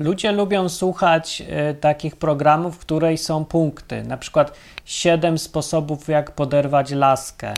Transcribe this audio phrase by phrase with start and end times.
[0.00, 4.52] Ludzie lubią słuchać e, takich programów, w których są punkty, na przykład
[4.84, 7.54] 7 sposobów, jak poderwać laskę,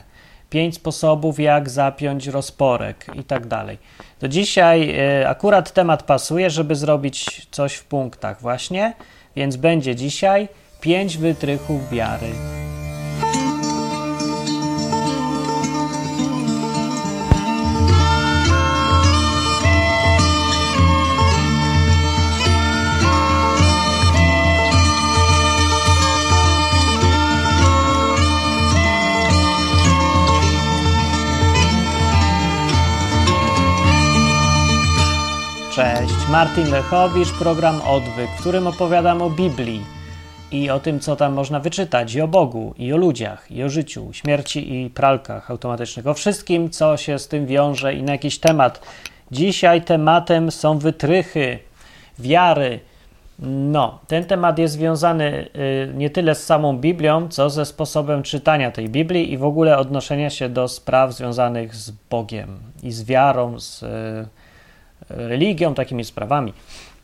[0.50, 3.78] 5 sposobów, jak zapiąć rozporek i tak dalej.
[4.18, 8.94] To dzisiaj e, akurat temat pasuje, żeby zrobić coś w punktach właśnie,
[9.36, 10.48] więc będzie dzisiaj
[10.80, 12.32] 5 wytrychów wiary.
[36.32, 39.84] Martin Lechowicz, program Odwyk, w którym opowiadam o Biblii
[40.50, 43.68] i o tym, co tam można wyczytać, i o Bogu, i o ludziach, i o
[43.68, 48.38] życiu, śmierci i pralkach automatycznych, o wszystkim, co się z tym wiąże i na jakiś
[48.38, 48.82] temat.
[49.32, 51.58] Dzisiaj tematem są wytrychy
[52.18, 52.80] wiary.
[53.48, 58.70] No, ten temat jest związany y, nie tyle z samą Biblią, co ze sposobem czytania
[58.70, 63.60] tej Biblii i w ogóle odnoszenia się do spraw związanych z Bogiem i z wiarą,
[63.60, 64.41] z y,
[65.08, 66.52] religią, takimi sprawami.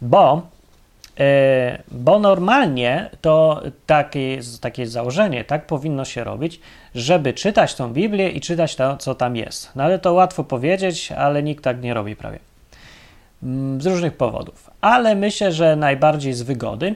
[0.03, 0.43] Bo,
[1.21, 6.61] e, bo normalnie to takie, takie założenie, tak powinno się robić,
[6.95, 9.71] żeby czytać tą Biblię i czytać to, co tam jest.
[9.77, 12.39] No ale to łatwo powiedzieć, ale nikt tak nie robi prawie.
[13.43, 14.71] Mm, z różnych powodów.
[14.81, 16.95] Ale myślę, że najbardziej z wygody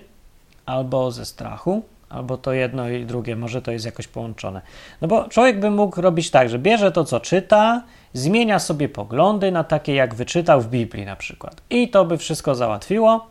[0.67, 4.61] albo ze strachu, albo to jedno i drugie, może to jest jakoś połączone.
[5.01, 7.83] No bo człowiek by mógł robić tak, że bierze to, co czyta,
[8.13, 11.63] zmienia sobie poglądy na takie, jak wyczytał w Biblii na przykład.
[11.71, 13.27] I to by wszystko załatwiło,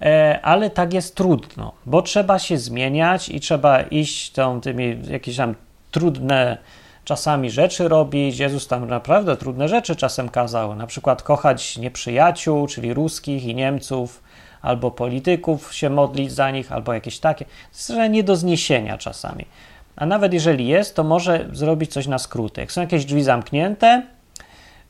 [0.00, 5.36] e, ale tak jest trudno, bo trzeba się zmieniać i trzeba iść tą, tymi jakieś
[5.36, 5.54] tam
[5.90, 6.58] trudne
[7.04, 8.38] czasami rzeczy robić.
[8.38, 14.22] Jezus tam naprawdę trudne rzeczy czasem kazał, na przykład kochać nieprzyjaciół, czyli ruskich i Niemców,
[14.66, 17.44] albo polityków się modlić za nich, albo jakieś takie.
[17.44, 19.44] To jest nie do zniesienia czasami.
[19.96, 22.60] A nawet jeżeli jest, to może zrobić coś na skróty.
[22.60, 24.02] Jak są jakieś drzwi zamknięte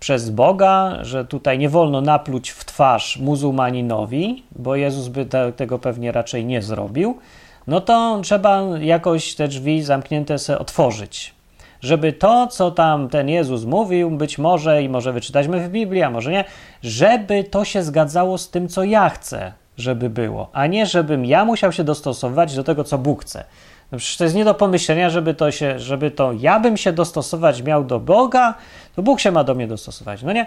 [0.00, 5.78] przez Boga, że tutaj nie wolno napluć w twarz muzułmaninowi, bo Jezus by te, tego
[5.78, 7.18] pewnie raczej nie zrobił,
[7.66, 11.34] no to trzeba jakoś te drzwi zamknięte sobie otworzyć.
[11.80, 16.10] Żeby to, co tam ten Jezus mówił, być może i może wyczytaliśmy w Biblii, a
[16.10, 16.44] może nie,
[16.82, 21.44] żeby to się zgadzało z tym, co ja chcę, żeby było, a nie żebym ja
[21.44, 23.44] musiał się dostosować do tego, co Bóg chce.
[23.92, 26.92] No przecież to jest nie do pomyślenia, żeby to się, żeby to ja bym się
[26.92, 28.54] dostosować miał do Boga,
[28.96, 30.46] to Bóg się ma do mnie dostosować, no nie?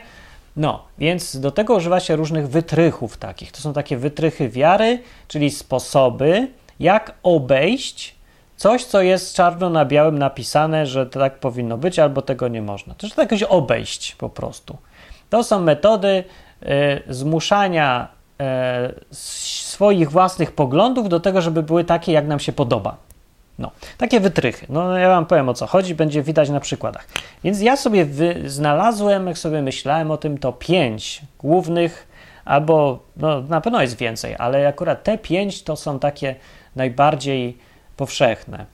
[0.56, 3.52] No, więc do tego używa się różnych wytrychów takich.
[3.52, 6.48] To są takie wytrychy wiary, czyli sposoby,
[6.80, 8.16] jak obejść
[8.58, 12.62] coś, co jest czarno na białym napisane, że to tak powinno być, albo tego nie
[12.62, 12.96] można.
[12.96, 14.78] To jest jakoś obejść po prostu.
[15.30, 16.24] To są metody
[16.64, 18.08] y, zmuszania
[19.12, 22.98] swoich własnych poglądów do tego, żeby były takie, jak nam się podoba.
[23.60, 24.66] No, takie wytrychy.
[24.70, 27.08] No, ja wam powiem o co chodzi, będzie widać na przykładach.
[27.44, 28.08] Więc ja sobie
[28.46, 32.08] znalazłem, jak sobie myślałem o tym, to pięć głównych,
[32.46, 36.36] albo no, na pewno jest więcej, ale akurat te pięć to są takie
[36.76, 37.58] najbardziej
[37.98, 38.66] powszechne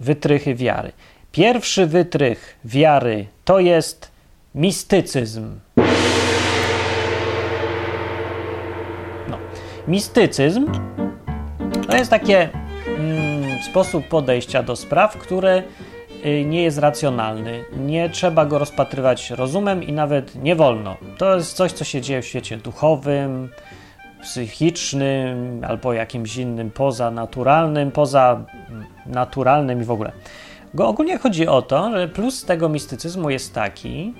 [0.00, 0.92] wytrychy wiary.
[1.32, 4.10] Pierwszy wytrych wiary to jest
[4.54, 5.58] mistycyzm.
[9.88, 10.66] Mistycyzm
[11.88, 12.48] to jest takie
[12.98, 15.62] mm, sposób podejścia do spraw, które
[16.26, 17.64] y, nie jest racjonalny.
[17.76, 20.96] Nie trzeba go rozpatrywać rozumem i nawet nie wolno.
[21.18, 23.48] To jest coś, co się dzieje w świecie duchowym,
[24.22, 28.44] psychicznym albo jakimś innym pozanaturalnym, poza
[29.06, 30.12] naturalnym i w ogóle.
[30.74, 34.14] Go ogólnie chodzi o to, że plus tego mistycyzmu jest taki,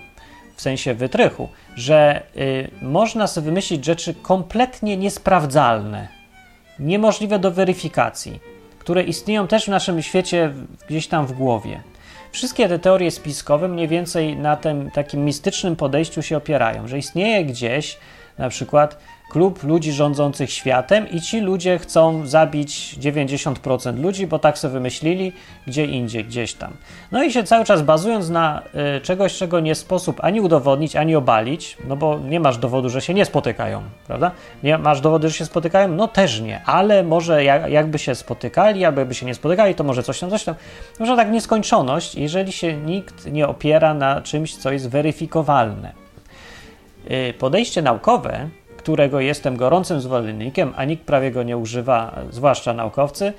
[0.57, 6.09] w sensie wytrychu, że y, można sobie wymyślić rzeczy kompletnie niesprawdzalne,
[6.79, 8.41] niemożliwe do weryfikacji,
[8.79, 10.53] które istnieją też w naszym świecie
[10.89, 11.81] gdzieś tam w głowie.
[12.33, 17.45] Wszystkie te teorie spiskowe mniej więcej na tym takim mistycznym podejściu się opierają, że istnieje
[17.45, 17.99] gdzieś
[18.39, 18.99] na przykład
[19.33, 25.33] klub ludzi rządzących światem i ci ludzie chcą zabić 90% ludzi, bo tak sobie wymyślili
[25.67, 26.73] gdzie indziej, gdzieś tam.
[27.13, 28.63] No i się cały czas bazując na
[28.97, 33.01] y, czegoś, czego nie sposób ani udowodnić, ani obalić, no bo nie masz dowodu, że
[33.01, 34.31] się nie spotykają, prawda?
[34.63, 35.89] Nie masz dowodu, że się spotykają?
[35.89, 39.85] No też nie, ale może jak, jakby się spotykali, albo jakby się nie spotykali, to
[39.85, 40.55] może coś tam, coś tam.
[41.01, 45.93] Może tak nieskończoność, jeżeli się nikt nie opiera na czymś, co jest weryfikowalne.
[47.11, 48.49] Y, podejście naukowe
[48.83, 53.33] którego jestem gorącym zwolennikiem, a nikt prawie go nie używa, zwłaszcza naukowcy,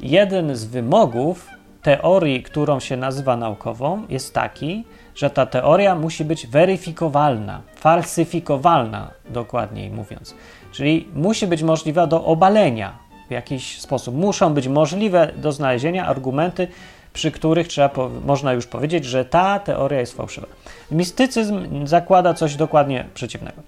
[0.00, 1.48] jeden z wymogów
[1.82, 4.84] teorii, którą się nazywa naukową, jest taki,
[5.14, 10.34] że ta teoria musi być weryfikowalna, falsyfikowalna, dokładniej mówiąc.
[10.72, 12.98] Czyli musi być możliwa do obalenia
[13.28, 14.14] w jakiś sposób.
[14.14, 16.68] Muszą być możliwe do znalezienia argumenty,
[17.12, 17.90] przy których trzeba,
[18.26, 20.46] można już powiedzieć, że ta teoria jest fałszywa.
[20.90, 23.62] Mistycyzm zakłada coś dokładnie przeciwnego.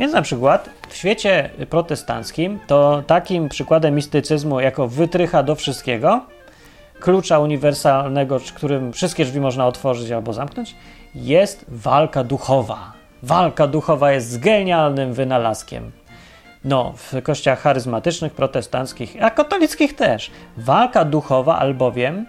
[0.00, 6.20] Więc na przykład w świecie protestanckim to takim przykładem mistycyzmu jako wytrycha do wszystkiego,
[7.00, 10.74] klucza uniwersalnego, którym wszystkie drzwi można otworzyć albo zamknąć,
[11.14, 12.92] jest walka duchowa.
[13.22, 15.92] Walka duchowa jest genialnym wynalazkiem.
[16.64, 20.30] No, w kościołach charyzmatycznych, protestanckich, a katolickich też.
[20.56, 22.26] Walka duchowa albowiem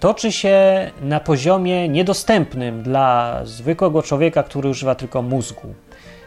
[0.00, 5.74] toczy się na poziomie niedostępnym dla zwykłego człowieka, który używa tylko mózgu.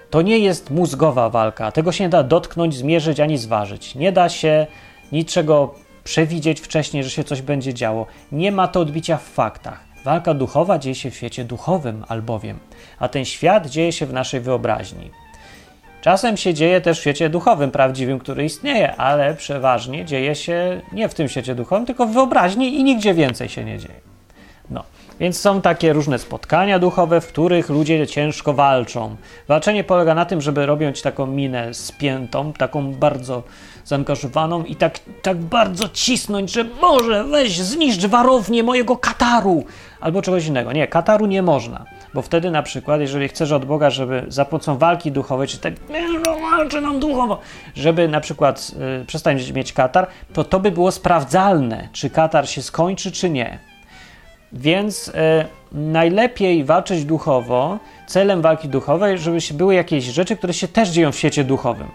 [0.09, 3.95] To nie jest mózgowa walka, tego się nie da dotknąć, zmierzyć ani zważyć.
[3.95, 4.67] Nie da się
[5.11, 8.05] niczego przewidzieć wcześniej, że się coś będzie działo.
[8.31, 9.79] Nie ma to odbicia w faktach.
[10.05, 12.59] Walka duchowa dzieje się w świecie duchowym albowiem,
[12.99, 15.11] a ten świat dzieje się w naszej wyobraźni.
[16.01, 21.09] Czasem się dzieje też w świecie duchowym, prawdziwym, który istnieje, ale przeważnie dzieje się nie
[21.09, 24.14] w tym świecie duchowym, tylko w wyobraźni i nigdzie więcej się nie dzieje.
[25.15, 25.19] No.
[25.19, 29.15] Więc są takie różne spotkania duchowe, w których ludzie ciężko walczą.
[29.47, 33.43] Walczenie polega na tym, żeby robić taką minę spiętą, taką bardzo
[33.85, 39.65] zaangażowaną i tak, tak bardzo cisnąć, że może weź zniszcz warownię mojego kataru
[40.01, 40.71] albo czegoś innego.
[40.71, 44.77] Nie, kataru nie można, bo wtedy na przykład, jeżeli chcesz od Boga, żeby za pomocą
[44.77, 45.73] walki duchowej, czy tak
[46.51, 47.39] walczy nam duchowo,
[47.75, 48.71] żeby na przykład
[49.01, 53.74] y, przestać mieć katar, to to by było sprawdzalne, czy katar się skończy, czy nie.
[54.55, 55.11] Więc y,
[55.71, 61.15] najlepiej walczyć duchowo, celem walki duchowej, żeby były jakieś rzeczy, które się też dzieją w
[61.15, 61.87] świecie duchowym.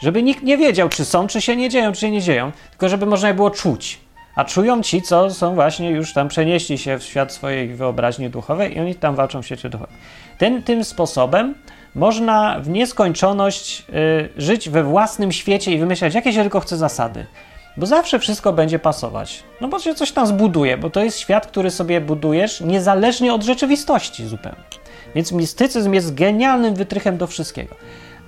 [0.00, 2.88] Żeby nikt nie wiedział, czy są, czy się nie dzieją, czy się nie dzieją, tylko
[2.88, 4.00] żeby można było czuć.
[4.36, 8.76] A czują ci, co są właśnie już tam przenieśli się w świat swojej wyobraźni duchowej
[8.76, 9.96] i oni tam walczą w świecie duchowym.
[10.38, 11.54] Ten, tym sposobem
[11.94, 13.84] można w nieskończoność
[14.36, 17.26] y, żyć we własnym świecie i wymyślać, jakie się tylko chce zasady.
[17.76, 19.42] Bo zawsze wszystko będzie pasować.
[19.60, 23.42] No bo się coś tam zbuduje, bo to jest świat, który sobie budujesz niezależnie od
[23.42, 24.62] rzeczywistości zupełnie.
[25.14, 27.74] Więc mistycyzm jest genialnym wytrychem do wszystkiego.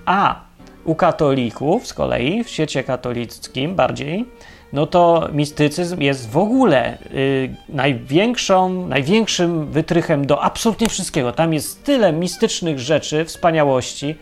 [0.04, 0.40] A
[0.84, 4.24] u katolików z kolei, w świecie katolickim bardziej,
[4.72, 11.32] no to mistycyzm jest w ogóle y, największą, największym wytrychem do absolutnie wszystkiego.
[11.32, 14.16] Tam jest tyle mistycznych rzeczy, wspaniałości,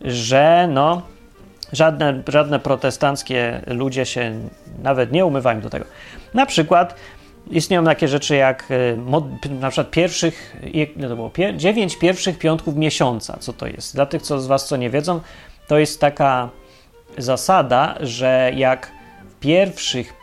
[0.00, 1.02] że no,
[1.72, 4.48] żadne, żadne protestanckie ludzie się
[4.82, 5.84] nawet nie umywają do tego.
[6.34, 6.94] Na przykład
[7.50, 10.56] istnieją takie rzeczy jak y, na przykład pierwszych,
[10.96, 13.36] nie to było, dziewięć pierwszych piątków miesiąca.
[13.40, 13.94] Co to jest?
[13.94, 15.20] Dla tych co z Was, co nie wiedzą,
[15.68, 16.48] to jest taka
[17.18, 18.92] zasada, że jak
[19.40, 20.14] pierwszych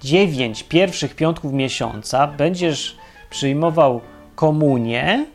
[0.00, 2.96] dziewięć pierwszych piątków miesiąca będziesz
[3.30, 4.00] przyjmował
[4.34, 5.26] komunię,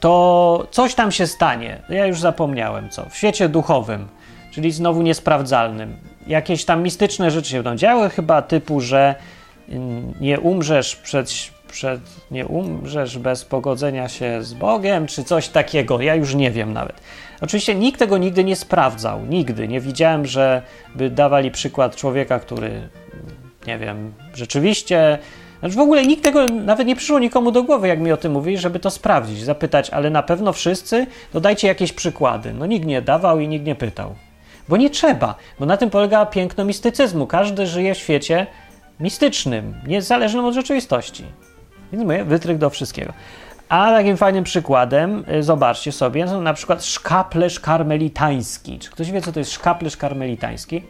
[0.00, 1.82] to coś tam się stanie.
[1.88, 3.08] Ja już zapomniałem co.
[3.10, 4.08] W świecie duchowym,
[4.56, 5.96] czyli znowu niesprawdzalnym.
[6.26, 9.14] Jakieś tam mistyczne rzeczy się będą działy, chyba typu, że
[9.68, 11.30] mm, nie umrzesz przed,
[11.68, 12.00] przed
[12.30, 16.00] nie umrzesz bez pogodzenia się z Bogiem, czy coś takiego.
[16.00, 17.00] Ja już nie wiem nawet.
[17.40, 19.68] Oczywiście nikt tego nigdy nie sprawdzał, nigdy.
[19.68, 20.62] Nie widziałem, że
[20.94, 22.88] by dawali przykład człowieka, który,
[23.66, 25.18] nie wiem, rzeczywiście.
[25.60, 28.32] Znaczy w ogóle nikt tego, nawet nie przyszło nikomu do głowy, jak mi o tym
[28.32, 32.52] mówili, żeby to sprawdzić, zapytać, ale na pewno wszyscy, to dajcie jakieś przykłady.
[32.52, 34.14] No nikt nie dawał i nikt nie pytał.
[34.68, 37.26] Bo nie trzeba, bo na tym polega piękno mistycyzmu.
[37.26, 38.46] Każdy żyje w świecie
[39.00, 41.24] mistycznym, niezależnym od rzeczywistości.
[41.92, 43.12] Więc mówię, wytryk do wszystkiego.
[43.68, 48.78] A takim fajnym przykładem, y, zobaczcie sobie, są na przykład szkaplerz karmelitański.
[48.78, 50.82] Czy ktoś wie, co to jest szkaplerz karmelitański?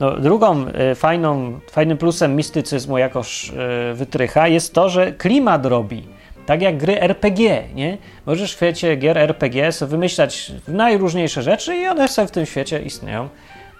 [0.00, 3.52] No, drugą y, fajną, fajnym plusem mistycyzmu jakoż
[3.90, 6.06] y, wytrycha jest to, że klimat robi.
[6.46, 7.98] Tak jak gry RPG, nie?
[8.26, 12.82] Możesz w świecie gier RPG sobie wymyślać najróżniejsze rzeczy i one sobie w tym świecie
[12.82, 13.28] istnieją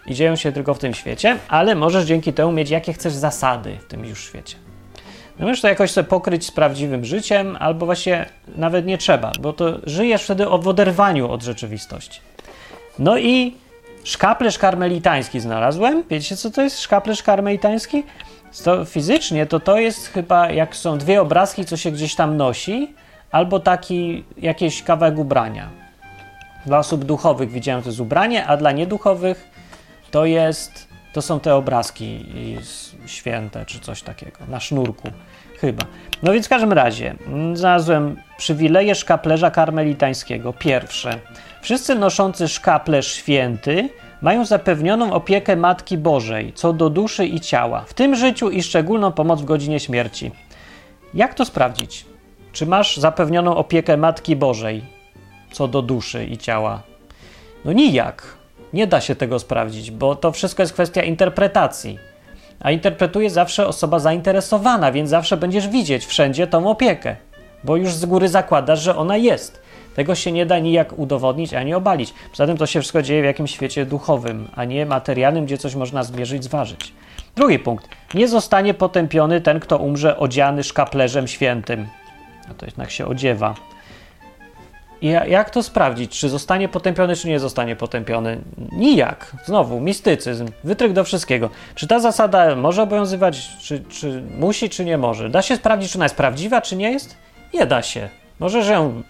[0.06, 3.76] i dzieją się tylko w tym świecie, ale możesz dzięki temu mieć jakie chcesz zasady
[3.80, 4.56] w tym już świecie.
[5.38, 9.52] No możesz to jakoś sobie pokryć z prawdziwym życiem, albo właśnie nawet nie trzeba, bo
[9.52, 12.20] to żyjesz wtedy w oderwaniu od rzeczywistości.
[12.98, 13.54] No i
[14.04, 16.04] szkaplerz karmelitański znalazłem.
[16.10, 18.02] Wiecie, co to jest szkaplerz karmelitański?
[18.62, 22.94] To fizycznie to to jest chyba, jak są dwie obrazki, co się gdzieś tam nosi,
[23.30, 25.68] albo taki jakiś kawałek ubrania.
[26.66, 29.50] Dla osób duchowych widziałem to jest ubranie, a dla nieduchowych
[30.10, 32.26] to jest, to są te obrazki
[33.06, 35.08] święte czy coś takiego, na sznurku
[35.60, 35.86] chyba.
[36.22, 40.52] No więc w każdym razie mm, znalazłem przywileje szkaplerza karmelitańskiego.
[40.52, 41.18] Pierwsze.
[41.62, 43.88] Wszyscy noszący szkaplerz święty
[44.24, 49.12] mają zapewnioną opiekę Matki Bożej co do duszy i ciała, w tym życiu i szczególną
[49.12, 50.30] pomoc w godzinie śmierci.
[51.14, 52.06] Jak to sprawdzić?
[52.52, 54.84] Czy masz zapewnioną opiekę Matki Bożej
[55.52, 56.82] co do duszy i ciała?
[57.64, 58.22] No nijak.
[58.72, 61.98] Nie da się tego sprawdzić, bo to wszystko jest kwestia interpretacji.
[62.60, 67.16] A interpretuje zawsze osoba zainteresowana, więc zawsze będziesz widzieć wszędzie tą opiekę,
[67.64, 69.63] bo już z góry zakładasz, że ona jest.
[69.94, 72.14] Tego się nie da nijak udowodnić ani obalić.
[72.30, 75.74] Poza tym to się wszystko dzieje w jakimś świecie duchowym, a nie materialnym, gdzie coś
[75.74, 76.92] można zmierzyć, zważyć.
[77.36, 77.88] Drugi punkt.
[78.14, 81.86] Nie zostanie potępiony ten, kto umrze odziany szkaplerzem świętym.
[82.50, 83.54] A to jednak się odziewa.
[85.00, 86.18] I jak to sprawdzić?
[86.18, 88.40] Czy zostanie potępiony, czy nie zostanie potępiony?
[88.72, 89.36] Nijak.
[89.44, 91.50] Znowu, mistycyzm, wytryk do wszystkiego.
[91.74, 95.30] Czy ta zasada może obowiązywać, czy, czy musi, czy nie może?
[95.30, 97.16] Da się sprawdzić, czy ona jest prawdziwa, czy nie jest?
[97.54, 98.08] Nie da się.
[98.38, 99.02] Możesz ją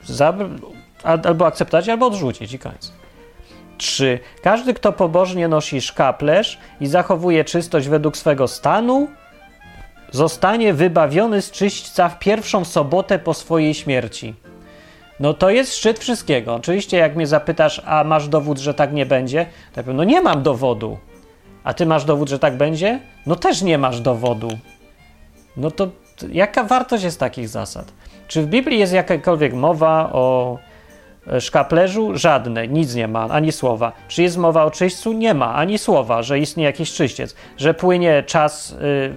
[1.02, 2.92] albo akceptować, albo odrzucić i koniec.
[3.78, 4.18] 3.
[4.42, 9.08] Każdy, kto pobożnie nosi szkaplerz i zachowuje czystość według swego stanu,
[10.10, 14.34] zostanie wybawiony z czyśćca w pierwszą sobotę po swojej śmierci.
[15.20, 16.54] No to jest szczyt wszystkiego.
[16.54, 20.04] Oczywiście, jak mnie zapytasz, a masz dowód, że tak nie będzie, to ja powiem, no
[20.04, 20.98] nie mam dowodu.
[21.64, 23.00] A ty masz dowód, że tak będzie?
[23.26, 24.48] No też nie masz dowodu.
[25.56, 27.92] No to, to jaka wartość jest takich zasad?
[28.28, 30.58] Czy w Biblii jest jakakolwiek mowa o
[31.26, 32.16] e, szkaplerzu?
[32.16, 33.92] Żadne, nic nie ma, ani słowa.
[34.08, 35.12] Czy jest mowa o czyśćcu?
[35.12, 37.34] Nie ma, ani słowa, że istnieje jakiś czyściec.
[37.56, 39.16] Że płynie czas, yy,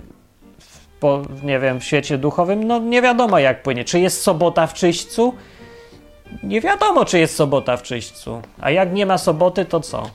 [1.00, 2.64] po, nie wiem, w świecie duchowym?
[2.64, 3.86] No nie wiadomo jak płynie.
[3.86, 5.34] Czy jest sobota w czyśćcu?
[6.44, 8.42] Nie wiadomo, czy jest sobota w czyśćcu.
[8.62, 10.10] A jak nie ma soboty, to co?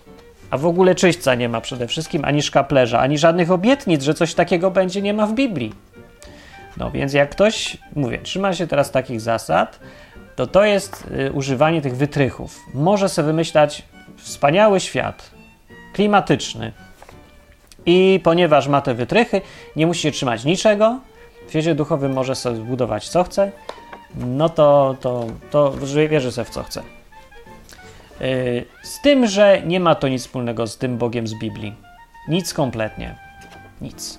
[0.50, 4.34] A w ogóle czyśćca nie ma przede wszystkim, ani szkaplerza, ani żadnych obietnic, że coś
[4.34, 5.72] takiego będzie, nie ma w Biblii.
[6.76, 9.80] No więc jak ktoś, mówię, trzyma się teraz takich zasad,
[10.36, 12.60] to to jest y, używanie tych wytrychów.
[12.74, 13.82] Może sobie wymyślać
[14.16, 15.30] wspaniały świat,
[15.92, 16.72] klimatyczny.
[17.86, 19.40] I ponieważ ma te wytrychy,
[19.76, 21.00] nie musi się trzymać niczego.
[21.46, 23.52] W świecie duchowym może sobie zbudować co chce,
[24.14, 25.72] no to, to, to
[26.10, 26.82] wierzy sobie w co chce.
[28.20, 31.74] Yy, z tym, że nie ma to nic wspólnego z tym Bogiem z Biblii.
[32.28, 33.16] Nic kompletnie.
[33.80, 34.18] Nic.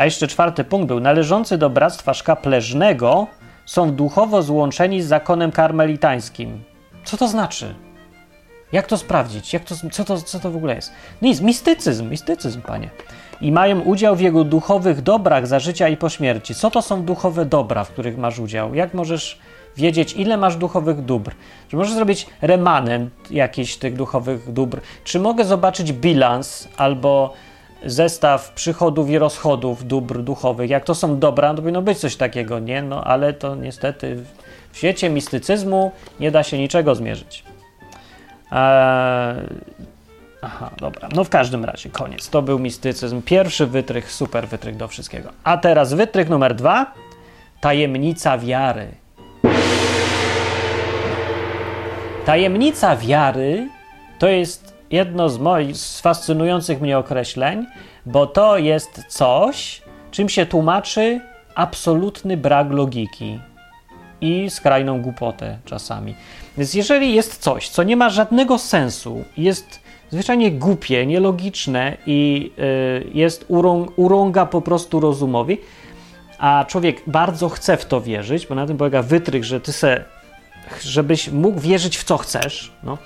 [0.00, 3.26] A jeszcze czwarty punkt był, należący do bractwa szkapleżnego
[3.66, 6.62] są duchowo złączeni z zakonem karmelitańskim.
[7.04, 7.74] Co to znaczy?
[8.72, 9.52] Jak to sprawdzić?
[9.52, 10.92] Jak to, co, to, co to w ogóle jest?
[11.22, 12.90] Nic, mistycyzm, mistycyzm, panie.
[13.40, 16.54] I mają udział w jego duchowych dobrach za życia i po śmierci.
[16.54, 18.74] Co to są duchowe dobra, w których masz udział?
[18.74, 19.38] Jak możesz
[19.76, 21.32] wiedzieć, ile masz duchowych dóbr?
[21.68, 24.80] Czy możesz zrobić remanent jakichś tych duchowych dóbr?
[25.04, 27.34] Czy mogę zobaczyć bilans albo
[27.86, 30.70] zestaw przychodów i rozchodów dóbr duchowych.
[30.70, 32.82] Jak to są dobra, to powinno być coś takiego, nie?
[32.82, 34.24] No ale to niestety
[34.72, 37.44] w świecie mistycyzmu nie da się niczego zmierzyć.
[38.52, 39.36] Eee...
[40.42, 41.08] Aha, dobra.
[41.14, 42.28] No w każdym razie, koniec.
[42.28, 43.22] To był mistycyzm.
[43.22, 45.32] Pierwszy wytrych, super wytrych do wszystkiego.
[45.44, 46.94] A teraz wytrych numer dwa.
[47.60, 48.88] Tajemnica wiary.
[52.24, 53.68] Tajemnica wiary
[54.18, 57.66] to jest jedno z moich z fascynujących mnie określeń,
[58.06, 61.20] bo to jest coś, czym się tłumaczy
[61.54, 63.40] absolutny brak logiki
[64.20, 66.14] i skrajną głupotę czasami.
[66.58, 69.80] Więc jeżeli jest coś, co nie ma żadnego sensu, jest
[70.10, 75.58] zwyczajnie głupie, nielogiczne i y, jest urąg, urąga po prostu rozumowi,
[76.38, 80.04] a człowiek bardzo chce w to wierzyć, bo na tym polega wytrych, że ty se,
[80.82, 82.98] żebyś mógł wierzyć w co chcesz, no,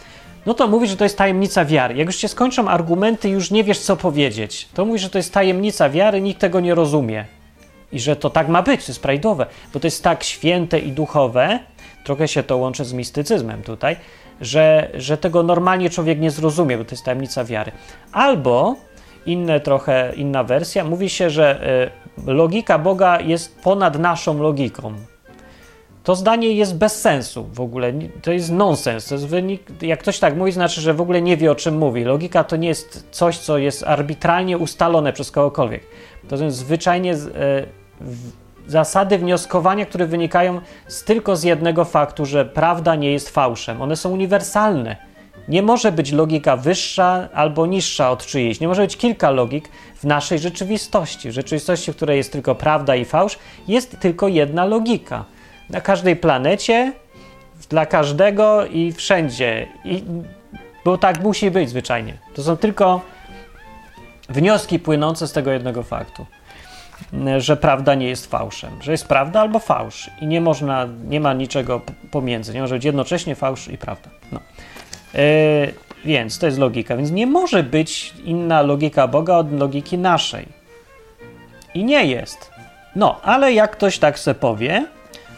[0.47, 1.95] no to mówi, że to jest tajemnica wiary.
[1.95, 4.69] Jak już się skończą argumenty, już nie wiesz, co powiedzieć.
[4.75, 7.25] To mówi, że to jest tajemnica wiary, nikt tego nie rozumie.
[7.93, 10.93] I że to tak ma być, to jest frajdowe, bo to jest tak święte i
[10.93, 11.59] duchowe,
[12.05, 13.97] trochę się to łączy z mistycyzmem tutaj,
[14.41, 17.73] że, że tego normalnie człowiek nie zrozumie, bo to jest tajemnica wiary.
[18.13, 18.77] Albo
[19.27, 21.69] inne trochę inna wersja, mówi się, że
[22.29, 24.95] y, logika Boga jest ponad naszą logiką.
[26.05, 27.93] To zdanie jest bez sensu w ogóle.
[28.23, 29.09] To jest nonsens.
[29.09, 31.79] To jest wynik, jak ktoś tak mówi, znaczy, że w ogóle nie wie o czym
[31.79, 32.05] mówi.
[32.05, 35.83] Logika to nie jest coś, co jest arbitralnie ustalone przez kogokolwiek.
[36.29, 37.17] To są zwyczajnie e,
[38.67, 43.83] zasady wnioskowania, które wynikają z, tylko z jednego faktu, że prawda nie jest fałszem.
[43.83, 44.97] One są uniwersalne.
[45.49, 48.61] Nie może być logika wyższa albo niższa od czyjejś.
[48.61, 51.31] Nie może być kilka logik w naszej rzeczywistości.
[51.31, 55.25] W rzeczywistości, w której jest tylko prawda i fałsz, jest tylko jedna logika
[55.71, 56.93] na każdej planecie,
[57.69, 59.67] dla każdego i wszędzie.
[59.85, 60.05] I,
[60.85, 62.15] bo tak musi być zwyczajnie.
[62.35, 63.01] To są tylko
[64.29, 66.27] wnioski płynące z tego jednego faktu,
[67.39, 71.33] że prawda nie jest fałszem, że jest prawda albo fałsz i nie można, nie ma
[71.33, 71.81] niczego
[72.11, 74.11] pomiędzy, nie może być jednocześnie fałsz i prawda.
[74.33, 74.41] No.
[75.15, 80.47] Yy, więc to jest logika, więc nie może być inna logika Boga od logiki naszej.
[81.75, 82.51] I nie jest.
[82.97, 84.87] No, ale jak ktoś tak se powie,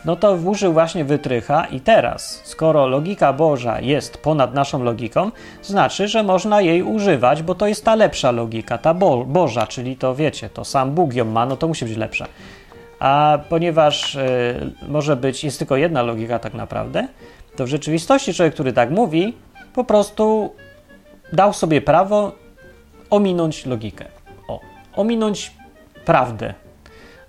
[0.07, 5.31] no to użył właśnie wytrycha i teraz, skoro logika Boża jest ponad naszą logiką,
[5.63, 9.97] znaczy, że można jej używać, bo to jest ta lepsza logika, ta Bo Boża, czyli
[9.97, 12.27] to wiecie, to sam Bóg ją ma, no to musi być lepsza.
[12.99, 17.09] A ponieważ y, może być, jest tylko jedna logika tak naprawdę,
[17.57, 19.35] to w rzeczywistości człowiek, który tak mówi,
[19.75, 20.55] po prostu
[21.33, 22.33] dał sobie prawo
[23.11, 24.05] ominąć logikę.
[24.49, 24.61] O,
[24.97, 25.53] ominąć
[26.05, 26.55] prawdę.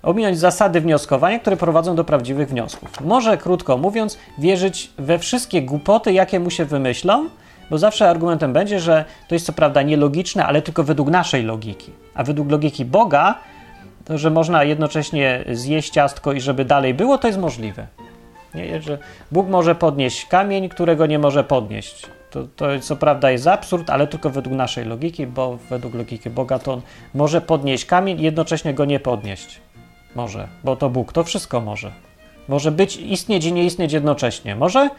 [0.08, 3.00] Ominąć zasady wnioskowania, które prowadzą do prawdziwych wniosków.
[3.00, 7.28] Może, krótko mówiąc, wierzyć we wszystkie głupoty, jakie mu się wymyślą,
[7.70, 11.92] bo zawsze argumentem będzie, że to jest co prawda nielogiczne, ale tylko według naszej logiki.
[12.14, 13.34] A według logiki Boga,
[14.04, 17.86] to że można jednocześnie zjeść ciastko i żeby dalej było, to jest możliwe.
[18.54, 18.98] Nie, że
[19.32, 22.06] Bóg może podnieść kamień, którego nie może podnieść.
[22.30, 26.58] To, to co prawda jest absurd, ale tylko według naszej logiki, bo według logiki Boga
[26.58, 26.80] to on
[27.14, 29.60] może podnieść kamień i jednocześnie go nie podnieść.
[30.18, 31.92] Może, bo to Bóg, to wszystko może.
[32.48, 34.56] Może być, istnieć i nie istnieć jednocześnie.
[34.56, 34.90] Może?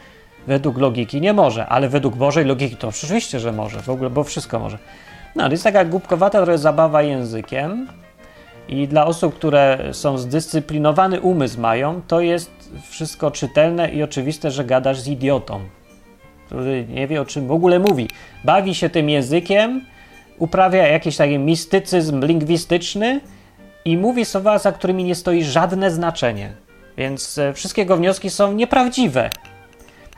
[0.46, 4.24] Według logiki nie może, ale według Bożej logiki to oczywiście, że może, w ogóle, bo
[4.24, 4.78] wszystko może.
[5.36, 7.88] No, to jest taka głupkowata trochę zabawa językiem
[8.68, 14.64] i dla osób, które są zdyscyplinowany umysł mają, to jest wszystko czytelne i oczywiste, że
[14.64, 15.60] gadasz z idiotą
[16.46, 18.08] który nie wie o czym w ogóle mówi.
[18.44, 19.84] Bawi się tym językiem,
[20.38, 23.20] uprawia jakiś taki mistycyzm lingwistyczny
[23.84, 26.52] i mówi słowa, za którymi nie stoi żadne znaczenie.
[26.96, 29.30] Więc e, wszystkie jego wnioski są nieprawdziwe.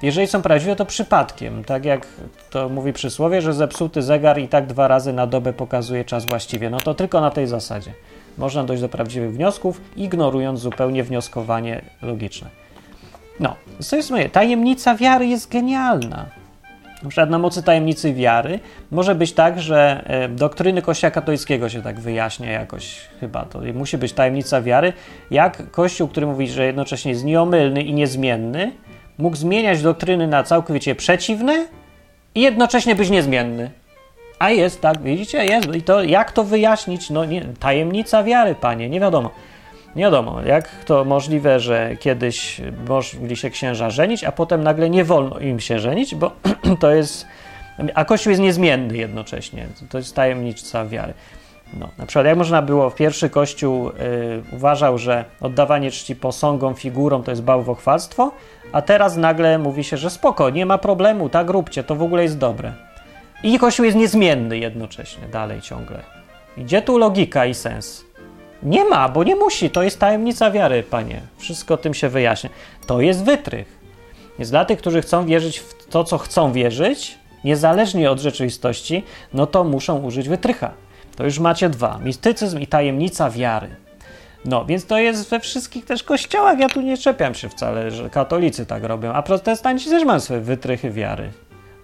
[0.02, 1.64] Jeżeli są prawdziwe, to przypadkiem.
[1.64, 2.06] Tak jak
[2.50, 6.70] to mówi przysłowie, że zepsuty zegar i tak dwa razy na dobę pokazuje czas właściwie.
[6.70, 7.92] No to tylko na tej zasadzie
[8.38, 12.48] można dojść do prawdziwych wniosków, ignorując zupełnie wnioskowanie logiczne.
[13.40, 13.56] No,
[13.90, 14.28] to jest moje.
[14.28, 16.41] Tajemnica wiary jest genialna.
[17.02, 21.82] Na przykład na mocy tajemnicy wiary może być tak, że e, doktryny Kościoła katolickiego się
[21.82, 23.44] tak wyjaśnia jakoś chyba.
[23.44, 24.92] To musi być tajemnica wiary,
[25.30, 28.72] jak Kościół, który mówi, że jednocześnie jest nieomylny i niezmienny,
[29.18, 31.66] mógł zmieniać doktryny na całkowicie przeciwne
[32.34, 33.70] i jednocześnie być niezmienny.
[34.38, 35.74] A jest tak, widzicie, jest.
[35.74, 37.10] I to jak to wyjaśnić?
[37.10, 39.30] No, nie, tajemnica wiary, panie, nie wiadomo.
[39.96, 45.04] Nie wiadomo, jak to możliwe, że kiedyś mogli się księża żenić, a potem nagle nie
[45.04, 46.32] wolno im się żenić, bo
[46.80, 47.26] to jest.
[47.94, 49.66] A Kościół jest niezmienny jednocześnie.
[49.90, 51.14] To jest tajemnica wiary.
[51.74, 53.92] No, na przykład, jak można było, w pierwszy Kościół y,
[54.52, 58.32] uważał, że oddawanie czci posągom, figurom to jest bałwochwalstwo,
[58.72, 62.22] a teraz nagle mówi się, że spoko, nie ma problemu, tak róbcie, to w ogóle
[62.22, 62.72] jest dobre.
[63.42, 65.98] I Kościół jest niezmienny jednocześnie, dalej ciągle.
[66.56, 68.04] Gdzie tu logika i sens?
[68.62, 69.70] Nie ma, bo nie musi.
[69.70, 71.20] To jest tajemnica wiary, panie.
[71.38, 72.50] Wszystko tym się wyjaśnia.
[72.86, 73.78] To jest wytrych.
[74.38, 79.46] Więc dla tych, którzy chcą wierzyć w to, co chcą wierzyć, niezależnie od rzeczywistości, no
[79.46, 80.70] to muszą użyć wytrycha.
[81.16, 83.76] To już macie dwa: mistycyzm i tajemnica wiary.
[84.44, 86.58] No, więc to jest we wszystkich też kościołach.
[86.58, 90.40] Ja tu nie czepiam się wcale, że katolicy tak robią, a protestanci też mają swoje
[90.40, 91.30] wytrychy wiary.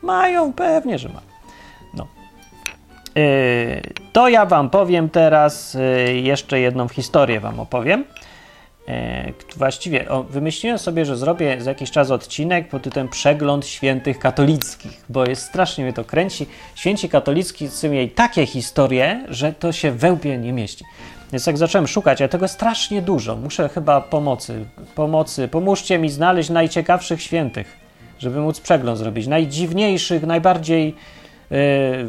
[0.03, 1.38] Mają, pewnie, że mają.
[3.17, 5.79] Y, to ja Wam powiem teraz y,
[6.23, 8.05] jeszcze jedną historię Wam opowiem.
[8.89, 8.93] Y,
[9.57, 15.05] właściwie o, wymyśliłem sobie, że zrobię za jakiś czas odcinek pod tytułem Przegląd Świętych Katolickich,
[15.09, 16.47] bo jest strasznie mnie to kręci.
[16.75, 20.85] Święci katolicki mieli takie historie, że to się we łbie nie mieści.
[21.33, 26.51] Więc jak zacząłem szukać, a tego strasznie dużo, muszę chyba pomocy, pomocy, pomóżcie mi znaleźć
[26.51, 27.77] najciekawszych świętych,
[28.19, 30.95] żeby móc przegląd zrobić, najdziwniejszych, najbardziej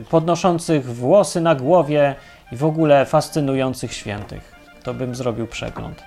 [0.10, 2.15] podnoszących włosy na głowie
[2.52, 4.56] i w ogóle fascynujących świętych.
[4.84, 6.04] To bym zrobił przegląd.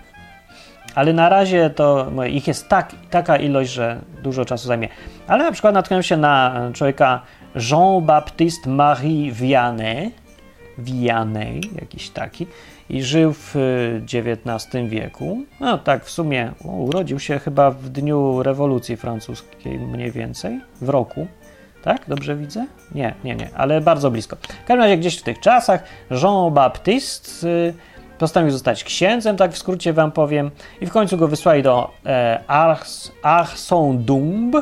[0.95, 4.89] Ale na razie to ich jest tak, taka ilość, że dużo czasu zajmie.
[5.27, 7.23] Ale na przykład natknąłem się na człowieka
[7.55, 10.11] Jean-Baptiste Marie Vianney,
[10.79, 12.47] Vianney, jakiś taki,
[12.91, 13.55] i żył w
[14.03, 15.43] XIX wieku.
[15.61, 21.27] No tak, w sumie urodził się chyba w dniu rewolucji francuskiej, mniej więcej, w roku
[21.83, 22.03] tak?
[22.09, 22.67] Dobrze widzę?
[22.95, 24.37] Nie, nie, nie, ale bardzo blisko.
[24.37, 27.75] W każdym razie gdzieś w tych czasach Jean-Baptiste y,
[28.19, 32.41] postanowił zostać księdzem, tak w skrócie wam powiem, i w końcu go wysłali do e,
[32.47, 34.57] Ars, Arsondumb,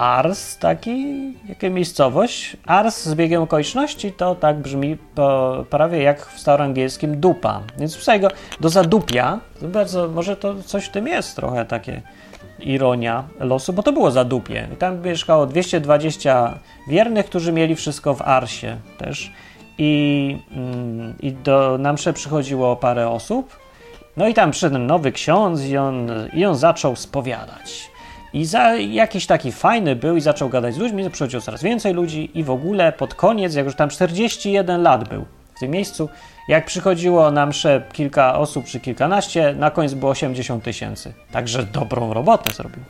[0.00, 1.14] Ars, taki,
[1.48, 2.56] jaka miejscowość.
[2.66, 7.62] Ars z biegiem okoliczności to tak brzmi po, prawie jak w staroangielskim dupa.
[7.78, 8.28] Więc wysłali go
[8.60, 9.40] do zadupia.
[9.62, 12.02] Bardzo, może to coś w tym jest trochę takie
[12.60, 14.68] ironia losu, bo to było za dupie.
[14.78, 16.58] Tam mieszkało 220
[16.88, 19.32] wiernych, którzy mieli wszystko w Arsie też.
[19.78, 23.56] I, mm, i do Namsze przychodziło parę osób.
[24.16, 27.89] No i tam przyszedł nowy ksiądz i on, i on zaczął spowiadać.
[28.32, 32.30] I za, jakiś taki fajny był i zaczął gadać z ludźmi, przychodziło coraz więcej ludzi
[32.34, 35.24] i w ogóle pod koniec, jak już tam 41 lat był
[35.60, 36.08] tym miejscu.
[36.48, 41.12] Jak przychodziło na mszę kilka osób czy kilkanaście, na końcu było 80 tysięcy.
[41.32, 42.82] Także dobrą robotę zrobił.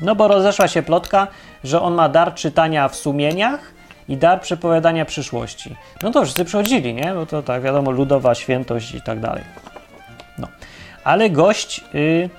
[0.00, 1.26] No bo rozeszła się plotka,
[1.64, 3.60] że on ma dar czytania w sumieniach
[4.08, 5.76] i dar przepowiadania przyszłości.
[6.02, 7.14] No to wszyscy przychodzili, nie?
[7.14, 9.44] Bo to tak wiadomo, ludowa świętość i tak dalej.
[10.38, 10.48] No.
[11.04, 12.30] Ale gość, y,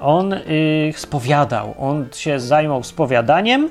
[0.00, 3.68] on y, spowiadał, on się zajmował spowiadaniem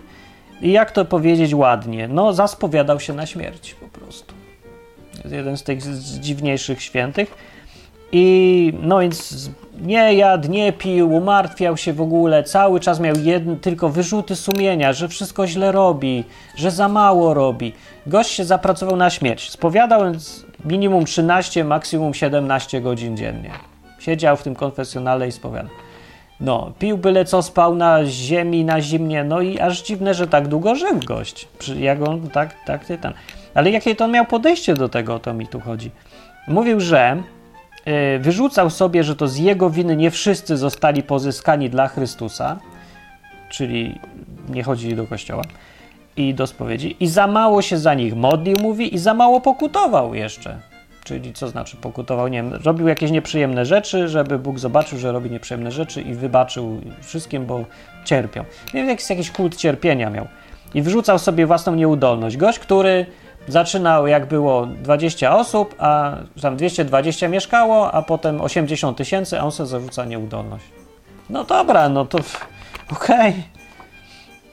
[0.61, 4.33] i jak to powiedzieć ładnie, no zaspowiadał się na śmierć po prostu.
[5.23, 7.57] Jest jeden z tych z dziwniejszych świętych.
[8.11, 9.49] I no więc
[9.81, 13.15] nie jadł, nie pił, umartwiał się w ogóle, cały czas miał
[13.61, 16.23] tylko wyrzuty sumienia, że wszystko źle robi,
[16.55, 17.73] że za mało robi.
[18.07, 19.51] Gość się zapracował na śmierć.
[19.51, 20.01] Spowiadał
[20.65, 23.51] minimum 13, maksimum 17 godzin dziennie.
[23.99, 25.71] Siedział w tym konfesjonale i spowiadał.
[26.39, 30.47] No, pił byle co, spał na ziemi, na zimnie, no i aż dziwne, że tak
[30.47, 31.47] długo żył gość.
[31.79, 33.13] Jak on, tak, tak, ten.
[33.53, 35.91] Ale jakie to on miał podejście do tego, o to mi tu chodzi.
[36.47, 37.23] Mówił, że
[38.15, 42.59] y, wyrzucał sobie, że to z jego winy nie wszyscy zostali pozyskani dla Chrystusa,
[43.49, 43.99] czyli
[44.49, 45.43] nie chodzili do kościoła
[46.17, 50.13] i do spowiedzi, i za mało się za nich modlił, mówi, i za mało pokutował
[50.13, 50.59] jeszcze.
[51.07, 52.27] Czyli co znaczy pokutował?
[52.27, 56.81] Nie wiem, robił jakieś nieprzyjemne rzeczy, żeby Bóg zobaczył, że robi nieprzyjemne rzeczy i wybaczył
[57.01, 57.65] wszystkim, bo
[58.05, 58.43] cierpią.
[58.73, 60.27] Nie wiem, jakiś, jakiś kult cierpienia miał.
[60.73, 62.37] I wyrzucał sobie własną nieudolność.
[62.37, 63.05] Gość, który
[63.47, 69.51] zaczynał jak było 20 osób, a tam 220 mieszkało, a potem 80 tysięcy, a on
[69.51, 70.65] sobie zarzuca nieudolność.
[71.29, 72.17] No dobra, no to
[72.91, 73.29] okej.
[73.29, 73.33] Okay.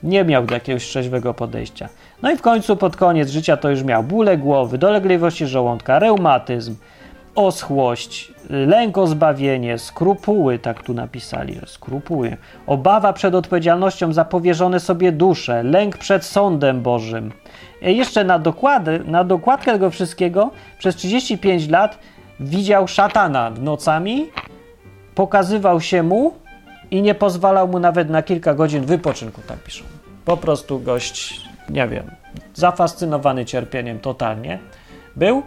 [0.02, 1.88] Nie miał jakiegoś trzeźwego podejścia.
[2.22, 6.76] No i w końcu pod koniec życia to już miał bóle głowy, dolegliwości żołądka, reumatyzm,
[7.34, 15.12] oschłość, lęk o zbawienie, skrupuły, tak tu napisali, skrupuły, obawa przed odpowiedzialnością za powierzone sobie
[15.12, 17.32] dusze, lęk przed sądem Bożym.
[17.82, 21.98] E, jeszcze na, dokłady, na dokładkę tego wszystkiego przez 35 lat
[22.40, 24.26] widział szatana nocami,
[25.14, 26.34] pokazywał się mu
[26.90, 29.84] i nie pozwalał mu nawet na kilka godzin wypoczynku, tak piszą.
[30.24, 32.10] Po prostu gość nie wiem,
[32.54, 34.58] zafascynowany cierpieniem totalnie
[35.16, 35.42] był.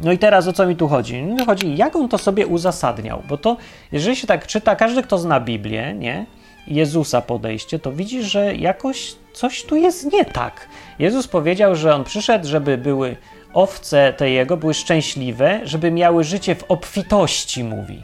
[0.00, 1.22] No i teraz o co mi tu chodzi?
[1.22, 3.56] No chodzi, jak on to sobie uzasadniał, bo to,
[3.92, 6.26] jeżeli się tak czyta, każdy, kto zna Biblię, nie,
[6.66, 10.68] Jezusa podejście, to widzi, że jakoś coś tu jest nie tak.
[10.98, 13.16] Jezus powiedział, że on przyszedł, żeby były
[13.54, 18.02] owce te jego, były szczęśliwe, żeby miały życie w obfitości, mówi.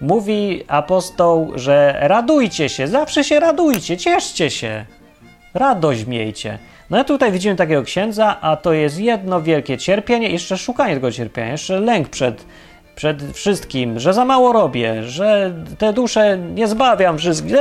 [0.00, 4.86] Mówi apostoł, że radujcie się, zawsze się radujcie, cieszcie się
[5.54, 6.58] radość miejcie.
[6.90, 11.12] No ja tutaj widzimy takiego księdza, a to jest jedno wielkie cierpienie, jeszcze szukanie tego
[11.12, 12.44] cierpienia, jeszcze lęk przed,
[12.96, 17.54] przed wszystkim, że za mało robię, że te dusze nie zbawiam wszystkich.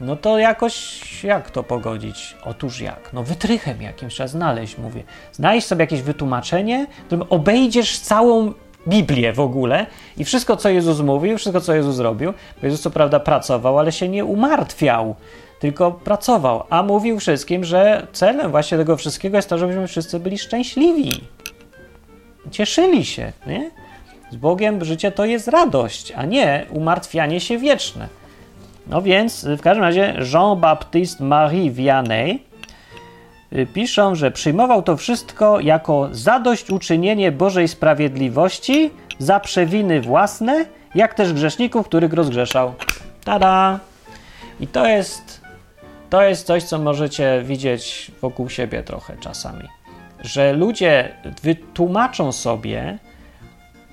[0.00, 2.36] No to jakoś, jak to pogodzić?
[2.44, 3.10] Otóż jak?
[3.12, 5.02] No wytrychem jakimś trzeba znaleźć, mówię.
[5.32, 8.52] Znajdź sobie jakieś wytłumaczenie, którym obejdziesz całą
[8.88, 12.90] Biblię w ogóle i wszystko, co Jezus mówił, wszystko, co Jezus zrobił, bo Jezus co
[12.90, 15.16] prawda pracował, ale się nie umartwiał
[15.60, 20.38] tylko pracował, a mówił wszystkim, że celem właśnie tego wszystkiego jest to, żebyśmy wszyscy byli
[20.38, 21.24] szczęśliwi.
[22.50, 23.70] Cieszyli się, nie?
[24.30, 28.08] Z Bogiem życie to jest radość, a nie umartwianie się wieczne.
[28.86, 32.42] No więc w każdym razie Jean-Baptiste Marie Vianney
[33.52, 40.64] y, piszą, że przyjmował to wszystko jako zadośćuczynienie Bożej sprawiedliwości za przewiny własne,
[40.94, 42.74] jak też grzeszników, których rozgrzeszał.
[43.24, 43.80] Tada!
[44.60, 45.25] I to jest
[46.10, 49.68] to jest coś, co możecie widzieć wokół siebie trochę czasami.
[50.20, 52.98] Że ludzie wytłumaczą sobie,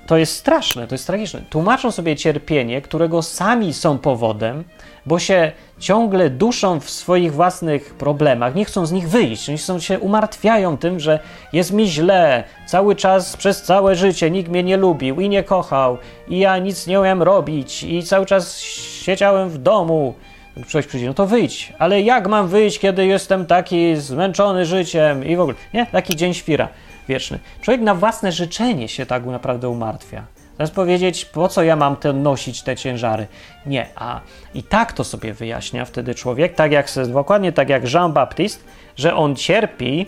[0.08, 4.63] to jest straszne, to jest tragiczne, tłumaczą sobie cierpienie, którego sami są powodem,
[5.06, 9.80] bo się ciągle duszą w swoich własnych problemach, nie chcą z nich wyjść, oni są,
[9.80, 11.19] się umartwiają tym, że
[11.54, 15.97] jest mi źle, cały czas, przez całe życie nikt mnie nie lubił i nie kochał,
[16.28, 20.13] i ja nic nie umiem robić, i cały czas siedziałem w domu,
[20.61, 21.73] Ktoś przyjdzie, no to wyjdź.
[21.79, 25.85] Ale jak mam wyjść, kiedy jestem taki zmęczony życiem i w ogóle, nie?
[25.85, 26.67] Taki dzień świra
[27.07, 27.39] wieczny.
[27.61, 30.23] Człowiek na własne życzenie się tak naprawdę umartwia.
[30.57, 33.27] Zamiast powiedzieć, po co ja mam te, nosić te ciężary?
[33.65, 34.21] Nie, a
[34.53, 38.63] i tak to sobie wyjaśnia wtedy człowiek, tak jak dokładnie tak jak Jean-Baptiste,
[38.95, 40.07] że on cierpi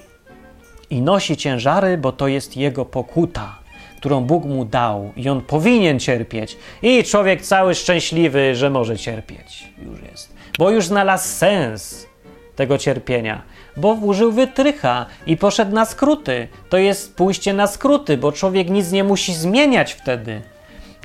[0.90, 3.65] i nosi ciężary, bo to jest jego pokuta,
[4.06, 6.58] którą Bóg mu dał i on powinien cierpieć.
[6.82, 9.68] I człowiek cały szczęśliwy, że może cierpieć.
[9.86, 12.08] Już jest bo już znalazł sens
[12.56, 13.42] tego cierpienia,
[13.78, 16.48] bo użył wytrycha i poszedł na skróty.
[16.70, 20.42] To jest pójście na skróty, bo człowiek nic nie musi zmieniać wtedy.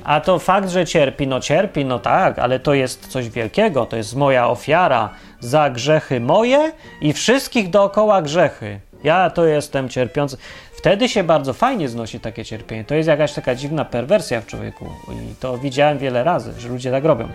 [0.03, 3.97] A to fakt, że cierpi, no cierpi, no tak, ale to jest coś wielkiego, to
[3.97, 5.09] jest moja ofiara
[5.39, 8.79] za grzechy moje i wszystkich dookoła grzechy.
[9.03, 10.37] Ja to jestem cierpiący.
[10.73, 12.85] Wtedy się bardzo fajnie znosi takie cierpienie.
[12.85, 14.85] To jest jakaś taka dziwna perwersja w człowieku.
[15.11, 17.27] I to widziałem wiele razy, że ludzie tak robią.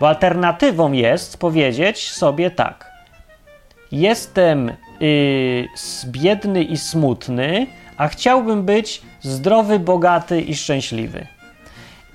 [0.00, 2.90] Bo alternatywą jest powiedzieć sobie tak.
[3.92, 5.68] Jestem yy,
[6.06, 11.26] biedny i smutny, a chciałbym być zdrowy, bogaty i szczęśliwy.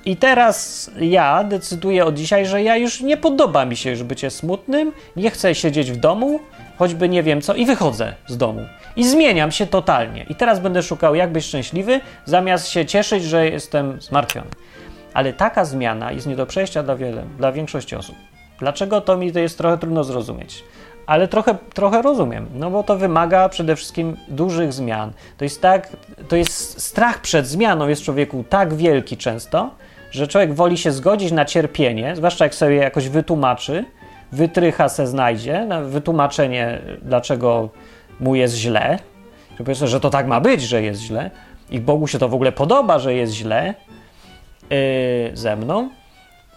[0.06, 4.30] I teraz ja decyduję od dzisiaj, że ja już nie podoba mi się już bycie
[4.30, 6.40] smutnym, nie chcę siedzieć w domu,
[6.78, 8.66] choćby nie wiem co, i wychodzę z domu.
[8.96, 10.26] I zmieniam się totalnie.
[10.30, 14.48] I teraz będę szukał, jak być szczęśliwy, zamiast się cieszyć, że jestem zmartwiony.
[15.14, 18.16] Ale taka zmiana jest nie do przejścia dla wiele, dla większości osób.
[18.60, 20.64] Dlaczego to mi to jest trochę trudno zrozumieć?
[21.06, 25.14] Ale trochę, trochę rozumiem, no bo to wymaga przede wszystkim dużych zmian.
[25.38, 25.90] To jest tak,
[26.28, 29.70] to jest strach przed zmianą jest człowieku tak wielki często,
[30.12, 33.86] że człowiek woli się zgodzić na cierpienie, zwłaszcza jak sobie jakoś wytłumaczy,
[34.32, 37.70] wytrycha se znajdzie, na wytłumaczenie, dlaczego
[38.20, 39.00] mu jest źle,
[39.52, 41.32] że powiedzmy, że to tak ma być, że jest źle.
[41.70, 43.74] I Bogu się to w ogóle podoba, że jest źle
[44.70, 45.90] yy, ze mną,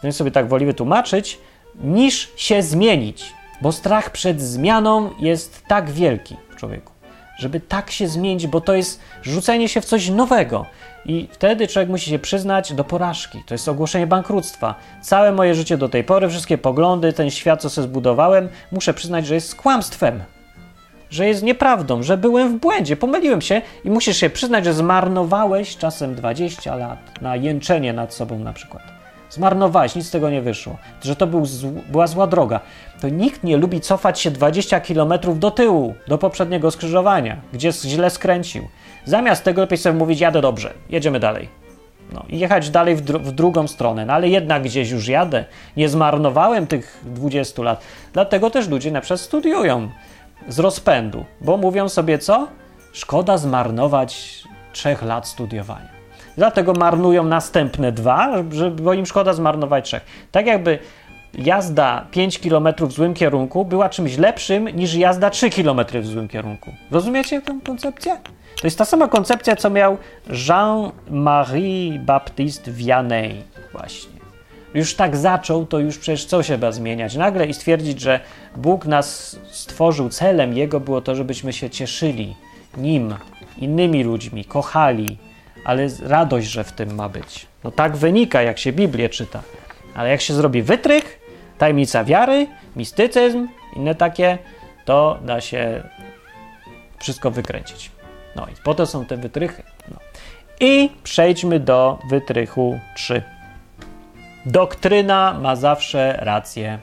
[0.03, 1.39] więc sobie tak woli wytłumaczyć,
[1.81, 6.93] niż się zmienić, bo strach przed zmianą jest tak wielki w człowieku,
[7.39, 10.67] żeby tak się zmienić, bo to jest rzucenie się w coś nowego.
[11.07, 13.43] I wtedy człowiek musi się przyznać do porażki.
[13.47, 14.75] To jest ogłoszenie bankructwa.
[15.03, 19.27] Całe moje życie do tej pory, wszystkie poglądy, ten świat, co sobie zbudowałem, muszę przyznać,
[19.27, 20.23] że jest kłamstwem.
[21.11, 25.77] Że jest nieprawdą, że byłem w błędzie, pomyliłem się i musisz się przyznać, że zmarnowałeś
[25.77, 28.83] czasem 20 lat na jęczenie nad sobą na przykład.
[29.31, 30.77] Zmarnowałeś, nic z tego nie wyszło.
[31.03, 31.43] Że to był
[31.89, 32.61] była zła droga.
[33.01, 38.11] To nikt nie lubi cofać się 20 km do tyłu, do poprzedniego skrzyżowania, gdzie źle
[38.11, 38.69] skręcił.
[39.09, 41.49] Zamiast tego lepiej sobie mówić, jadę dobrze, jedziemy dalej.
[42.13, 45.45] No, i jechać dalej w, w, drugą stronę, no ale jednak gdzieś już jadę.
[45.77, 47.85] Nie zmarnowałem tych 20 lat.
[48.13, 49.89] Dlatego też ludzie na przykład studiują
[50.49, 52.49] z rozpędu, bo mówią sobie co?
[52.93, 54.43] Szkoda zmarnować
[54.73, 55.89] trzech lat studiowania.
[56.37, 58.43] Dlatego marnują następne dwa,
[58.83, 60.05] bo im szkoda zmarnować trzech.
[60.33, 60.79] Tak jakby
[61.35, 66.29] jazda 5 km w złym kierunku była czymś lepszym niż jazda 3 km w złym
[66.29, 66.73] kierunku.
[66.91, 68.17] Rozumiecie tę koncepcję?
[68.61, 69.97] To jest ta sama koncepcja, co miał
[70.49, 73.43] Jean-Marie Baptiste Vianney
[73.73, 74.19] właśnie.
[74.75, 78.21] Już tak zaczął, to już przecież co się ma zmieniać nagle i stwierdzić, że
[78.57, 82.37] Bóg nas stworzył, celem Jego było to, żebyśmy się cieszyli
[82.77, 83.15] Nim,
[83.59, 85.19] innymi ludźmi, kochali,
[85.65, 87.47] ale radość, że w tym ma być.
[87.65, 89.43] No tak wynika, jak się Biblię czyta.
[89.95, 91.21] Ale jak się zrobi wytrych,
[91.59, 94.39] tajemnica wiary, mistycyzm, inne takie,
[94.85, 95.83] to da się
[96.99, 97.98] wszystko wykręcić.
[98.39, 99.63] No i po to są te wytrychy.
[99.91, 99.97] No.
[100.61, 103.23] I przejdźmy do wytrychu 3.
[104.47, 106.79] Doktryna ma zawsze rację.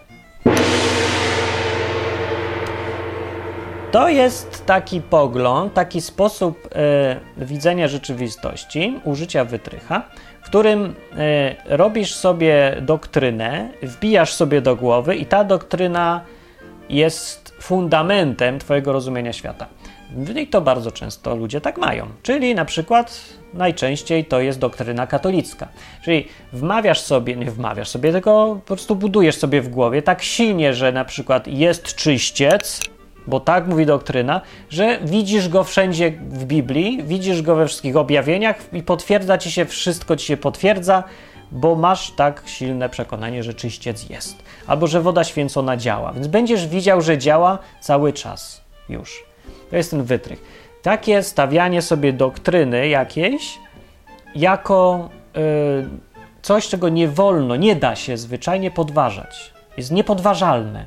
[3.92, 10.02] To jest taki pogląd, taki sposób e, widzenia rzeczywistości, użycia wytrycha,
[10.42, 16.22] w którym e, robisz sobie doktrynę, wbijasz sobie do głowy i ta doktryna
[16.90, 19.68] jest fundamentem Twojego rozumienia świata.
[20.36, 22.08] I to bardzo często ludzie tak mają.
[22.24, 23.22] Czyli na przykład
[23.54, 25.68] najczęściej to jest doktryna katolicka.
[26.04, 30.74] Czyli wmawiasz sobie, nie wmawiasz sobie, tylko po prostu budujesz sobie w głowie tak silnie,
[30.74, 32.80] że na przykład jest czyściec,
[33.28, 38.74] bo tak mówi doktryna, że widzisz go wszędzie w Biblii, widzisz go we wszystkich objawieniach
[38.74, 41.04] i potwierdza ci się, wszystko ci się potwierdza,
[41.52, 46.14] bo masz tak silne przekonanie, że czyściec jest, albo że woda święcona działa.
[46.14, 49.35] Więc będziesz widział, że działa cały czas już.
[49.70, 50.42] To jest ten wytrych.
[50.82, 53.60] Takie stawianie sobie doktryny jakiejś
[54.36, 55.42] jako yy,
[56.42, 59.54] coś, czego nie wolno, nie da się zwyczajnie podważać.
[59.78, 60.86] Jest niepodważalne.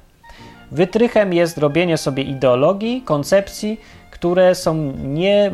[0.71, 5.53] Wytrychem jest robienie sobie ideologii, koncepcji, które są nie,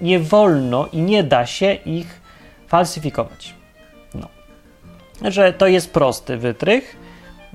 [0.00, 2.20] nie wolno i nie da się ich
[2.66, 3.54] falsyfikować.
[4.14, 4.28] No.
[5.30, 6.96] Że to jest prosty wytrych,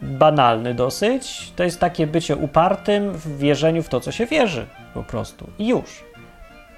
[0.01, 1.51] banalny dosyć.
[1.55, 5.49] To jest takie bycie upartym w wierzeniu w to, co się wierzy po prostu.
[5.59, 6.03] I już.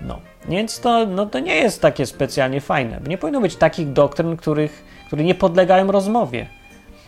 [0.02, 0.20] No.
[0.50, 3.00] Więc to, no, to nie jest takie specjalnie fajne.
[3.08, 6.48] Nie powinno być takich doktryn, których, które nie podlegają rozmowie.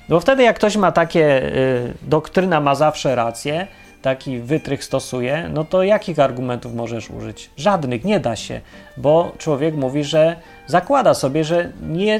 [0.10, 3.68] Bo wtedy, jak ktoś ma takie, y, doktryna ma zawsze rację,
[4.02, 7.50] taki wytrych stosuje, no to jakich argumentów możesz użyć?
[7.58, 8.62] Żadnych, nie da się,
[8.98, 10.36] bo człowiek mówi, że
[10.68, 12.20] zakłada sobie, że nie,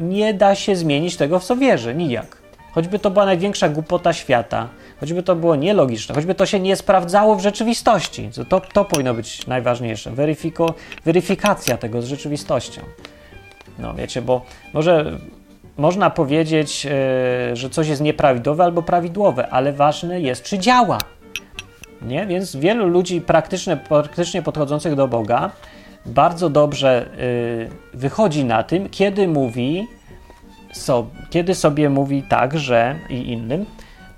[0.00, 2.37] nie da się zmienić tego, w co wierzy, nijak.
[2.78, 4.68] Choćby to była największa głupota świata,
[5.00, 8.30] choćby to było nielogiczne, choćby to się nie sprawdzało w rzeczywistości.
[8.48, 10.10] To, to powinno być najważniejsze.
[10.10, 12.80] Weryfiko, weryfikacja tego z rzeczywistością.
[13.78, 14.42] No wiecie, bo
[14.74, 15.18] może
[15.76, 16.90] można powiedzieć, yy,
[17.56, 20.98] że coś jest nieprawidłowe albo prawidłowe, ale ważne jest, czy działa.
[22.02, 22.26] Nie?
[22.26, 25.50] Więc wielu ludzi praktycznie, podchodzących do Boga
[26.06, 29.86] bardzo dobrze y, wychodzi na tym, kiedy mówi,
[30.78, 33.66] so, kiedy sobie mówi tak, że i innym,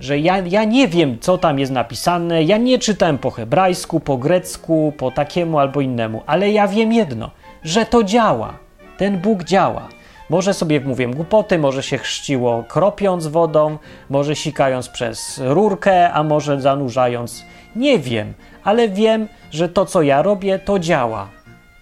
[0.00, 4.16] że ja, ja nie wiem, co tam jest napisane, ja nie czytałem po hebrajsku, po
[4.16, 7.30] grecku, po takiemu albo innemu, ale ja wiem jedno,
[7.64, 8.54] że to działa.
[8.98, 9.88] Ten Bóg działa.
[10.30, 13.78] Może sobie mówię głupoty, może się chrzciło kropiąc wodą,
[14.10, 17.44] może sikając przez rurkę, a może zanurzając.
[17.76, 21.28] Nie wiem, ale wiem, że to, co ja robię, to działa.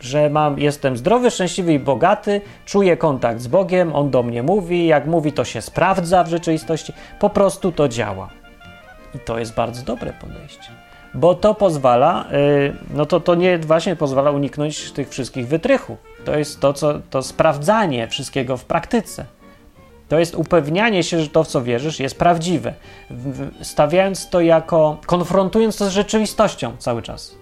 [0.00, 4.86] Że mam, jestem zdrowy, szczęśliwy i bogaty, czuję kontakt z Bogiem, On do mnie mówi,
[4.86, 6.92] jak mówi, to się sprawdza w rzeczywistości.
[7.18, 8.28] Po prostu to działa.
[9.14, 13.96] I to jest bardzo dobre podejście bo to pozwala, y, no to to nie właśnie
[13.96, 15.98] pozwala uniknąć tych wszystkich wytrychów.
[16.24, 19.24] To jest to, co, to sprawdzanie wszystkiego w praktyce.
[20.08, 22.74] To jest upewnianie się, że to, w co wierzysz, jest prawdziwe.
[23.62, 27.34] Stawiając to jako, konfrontując to z rzeczywistością cały czas.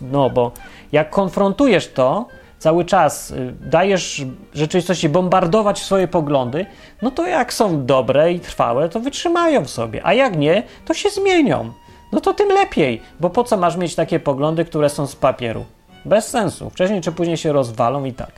[0.00, 0.52] No, bo
[0.92, 2.26] jak konfrontujesz to
[2.58, 4.22] cały czas, y, dajesz
[4.54, 6.66] rzeczywistości bombardować swoje poglądy,
[7.02, 11.10] no to jak są dobre i trwałe, to wytrzymają sobie, a jak nie, to się
[11.10, 11.72] zmienią
[12.12, 15.64] no to tym lepiej, bo po co masz mieć takie poglądy, które są z papieru?
[16.04, 16.70] Bez sensu.
[16.70, 18.32] Wcześniej czy później się rozwalą i tak.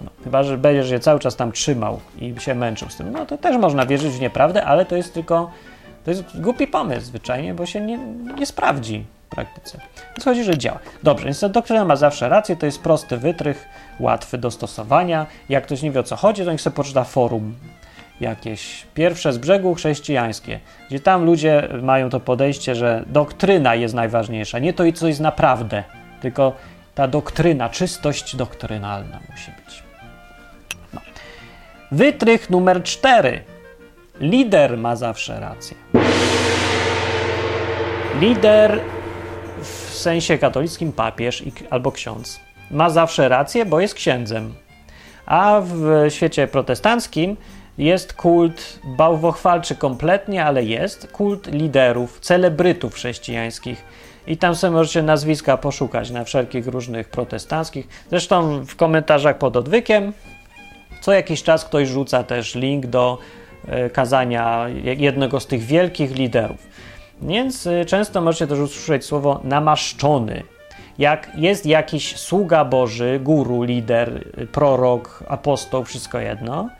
[0.00, 3.12] No, chyba, że będziesz je cały czas tam trzymał i się męczył z tym.
[3.12, 5.50] No to też można wierzyć w nieprawdę, ale to jest tylko.
[6.04, 7.98] To jest głupi pomysł zwyczajnie, bo się nie,
[8.38, 9.78] nie sprawdzi praktyce.
[10.08, 10.78] Więc chodzi, że działa.
[11.02, 13.68] Dobrze, więc doktryna ma zawsze rację, to jest prosty wytrych,
[14.00, 15.26] łatwy do stosowania.
[15.48, 17.54] Jak ktoś nie wie o co chodzi, to niech sobie poczyta forum
[18.20, 24.58] jakieś pierwsze z brzegu chrześcijańskie, gdzie tam ludzie mają to podejście, że doktryna jest najważniejsza,
[24.58, 25.84] nie to, co jest naprawdę,
[26.20, 26.52] tylko
[26.94, 29.82] ta doktryna, czystość doktrynalna musi być.
[30.94, 31.00] No.
[31.92, 33.44] Wytrych numer cztery.
[34.20, 35.76] Lider ma zawsze rację.
[38.20, 38.80] Lider
[40.04, 42.40] sensie katolickim papież albo ksiądz
[42.70, 44.54] ma zawsze rację, bo jest księdzem.
[45.26, 47.36] A w świecie protestanckim
[47.78, 53.84] jest kult bałwochwalczy kompletnie, ale jest kult liderów, celebrytów chrześcijańskich.
[54.26, 57.88] I tam sobie możecie nazwiska poszukać na wszelkich różnych protestanckich.
[58.10, 60.12] Zresztą w komentarzach pod odwykiem
[61.04, 63.18] co jakiś czas ktoś rzuca też link do
[63.68, 66.66] e, kazania jednego z tych wielkich liderów.
[67.22, 70.42] Więc e, często możecie też usłyszeć słowo namaszczony.
[70.98, 76.68] Jak jest jakiś sługa Boży, guru, lider, prorok, apostoł, wszystko jedno–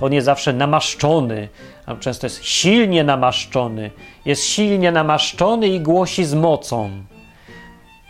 [0.00, 1.48] on jest zawsze namaszczony,
[1.86, 3.90] a często jest silnie namaszczony.
[4.24, 6.90] Jest silnie namaszczony i głosi z mocą.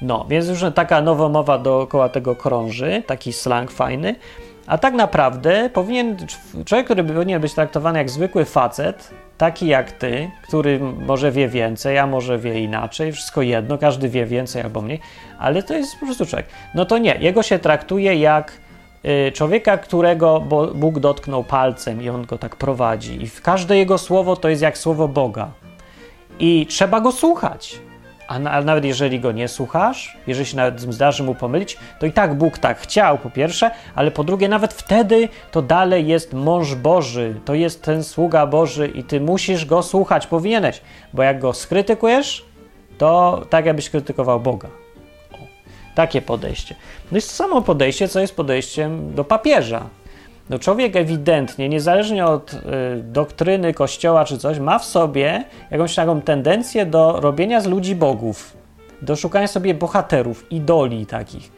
[0.03, 4.14] No, więc już taka nowomowa dookoła tego krąży, taki slang fajny.
[4.66, 6.16] A tak naprawdę powinien,
[6.64, 11.98] człowiek, który powinien być traktowany jak zwykły facet, taki jak ty, który może wie więcej,
[11.98, 15.00] a może wie inaczej, wszystko jedno, każdy wie więcej albo mniej,
[15.38, 16.46] ale to jest po prostu człowiek.
[16.74, 18.53] No to nie, jego się traktuje jak
[19.05, 20.40] Y, człowieka, którego
[20.74, 23.22] Bóg dotknął palcem i on go tak prowadzi.
[23.22, 25.50] I każde jego słowo to jest jak słowo Boga.
[26.38, 27.81] I trzeba go słuchać.
[28.31, 32.35] A, nawet jeżeli go nie słuchasz, jeżeli się nawet zdarzy mu pomylić, to i tak
[32.35, 37.40] Bóg tak chciał, po pierwsze, ale po drugie, nawet wtedy to dalej jest mąż Boży,
[37.45, 40.81] to jest ten sługa Boży i ty musisz go słuchać, powinieneś,
[41.12, 42.45] bo jak go skrytykujesz,
[42.99, 44.69] to tak jakbyś krytykował Boga.
[45.95, 46.75] Takie podejście.
[47.12, 49.87] No jest to samo podejście, co jest podejściem do papieża.
[50.51, 52.59] No człowiek ewidentnie, niezależnie od y,
[53.03, 58.57] doktryny kościoła czy coś, ma w sobie jakąś taką tendencję do robienia z ludzi bogów,
[59.03, 61.53] do szukania sobie bohaterów, idoli takich.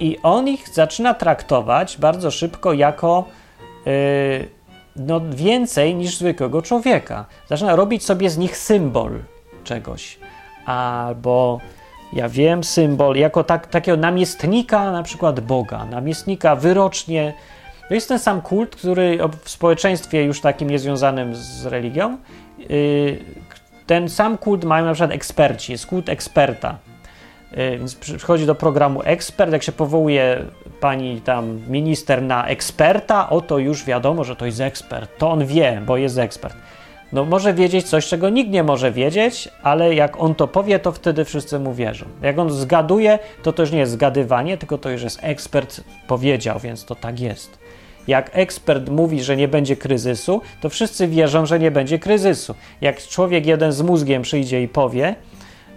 [0.00, 3.24] I on ich zaczyna traktować bardzo szybko jako
[3.86, 4.48] y,
[4.96, 7.26] no, więcej niż zwykłego człowieka.
[7.48, 9.12] Zaczyna robić sobie z nich symbol
[9.64, 10.18] czegoś.
[10.66, 11.60] Albo
[12.12, 17.34] ja wiem, symbol, jako tak, takiego namiestnika na przykład Boga, namiestnika wyrocznie.
[17.88, 22.18] To jest ten sam kult, który w społeczeństwie już takim niezwiązanym z religią,
[22.58, 23.18] yy,
[23.86, 26.78] ten sam kult mają na przykład eksperci, jest kult eksperta.
[27.52, 30.44] Yy, więc przychodzi do programu ekspert, jak się powołuje
[30.80, 35.18] pani tam minister na eksperta, oto już wiadomo, że to jest ekspert.
[35.18, 36.56] To on wie, bo jest ekspert
[37.14, 40.92] no może wiedzieć coś, czego nikt nie może wiedzieć, ale jak on to powie, to
[40.92, 42.06] wtedy wszyscy mu wierzą.
[42.22, 46.58] Jak on zgaduje, to to już nie jest zgadywanie, tylko to już jest ekspert powiedział,
[46.58, 47.58] więc to tak jest.
[48.08, 52.54] Jak ekspert mówi, że nie będzie kryzysu, to wszyscy wierzą, że nie będzie kryzysu.
[52.80, 55.14] Jak człowiek jeden z mózgiem przyjdzie i powie,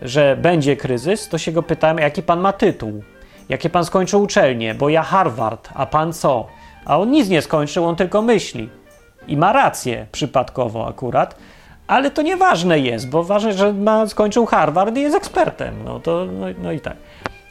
[0.01, 3.03] że będzie kryzys, to się go pytamy, jaki pan ma tytuł,
[3.49, 6.47] jakie pan skończył uczelnię, bo ja Harvard, a pan co?
[6.85, 8.69] A on nic nie skończył, on tylko myśli.
[9.27, 11.35] I ma rację przypadkowo akurat,
[11.87, 15.83] ale to nieważne jest, bo ważne, że ma, skończył Harvard i jest ekspertem.
[15.85, 16.97] No, to, no, no i tak.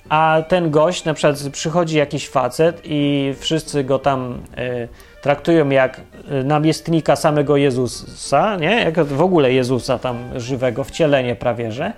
[0.09, 4.89] A ten gość, na przykład przychodzi jakiś facet i wszyscy go tam y,
[5.23, 6.01] traktują jak
[6.31, 8.71] e, namiestnika samego Jezusa, nie?
[8.71, 11.93] Jak w ogóle Jezusa tam żywego, wcielenie prawie, że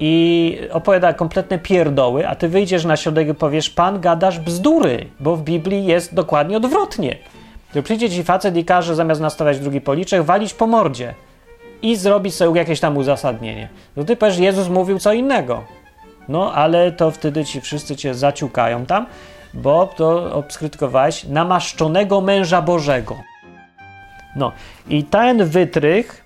[0.00, 5.36] i opowiada kompletne pierdoły, a ty wyjdziesz na środek i powiesz, pan gadasz bzdury, bo
[5.36, 7.16] w Biblii jest dokładnie odwrotnie.
[7.74, 11.14] To przyjdzie ci facet i każe zamiast nastawiać drugi policzek, walić po mordzie
[11.82, 13.68] i zrobić sobie jakieś tam uzasadnienie.
[13.94, 15.64] To ty powiesz, Jezus mówił co innego.
[16.30, 19.06] No, ale to wtedy ci wszyscy cię zaciukają tam,
[19.54, 23.16] bo to obskrytykowałeś namaszczonego męża Bożego.
[24.36, 24.52] No,
[24.88, 26.24] i ten wytrych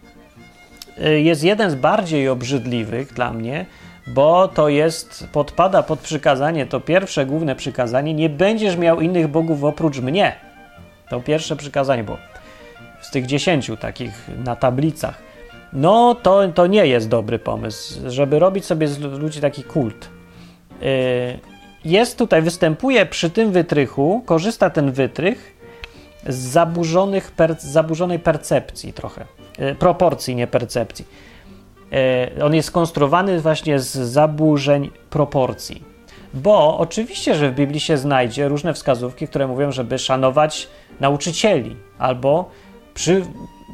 [1.06, 3.66] y, jest jeden z bardziej obrzydliwych dla mnie,
[4.06, 9.64] bo to jest, podpada pod przykazanie, to pierwsze główne przykazanie, nie będziesz miał innych bogów
[9.64, 10.36] oprócz mnie.
[11.08, 12.18] To pierwsze przykazanie było
[13.00, 15.33] z tych dziesięciu takich na tablicach.
[15.74, 20.08] No, to, to nie jest dobry pomysł, żeby robić sobie z ludzi taki kult.
[20.80, 20.86] Yy,
[21.84, 25.54] jest tutaj, występuje przy tym wytrychu, korzysta ten wytrych
[26.28, 29.26] z zaburzonych per, zaburzonej percepcji trochę,
[29.58, 31.04] yy, proporcji, nie percepcji.
[32.36, 35.94] Yy, on jest skonstruowany właśnie z zaburzeń proporcji.
[36.34, 40.68] Bo oczywiście, że w Biblii się znajdzie różne wskazówki, które mówią, żeby szanować
[41.00, 42.50] nauczycieli albo
[42.94, 43.22] przy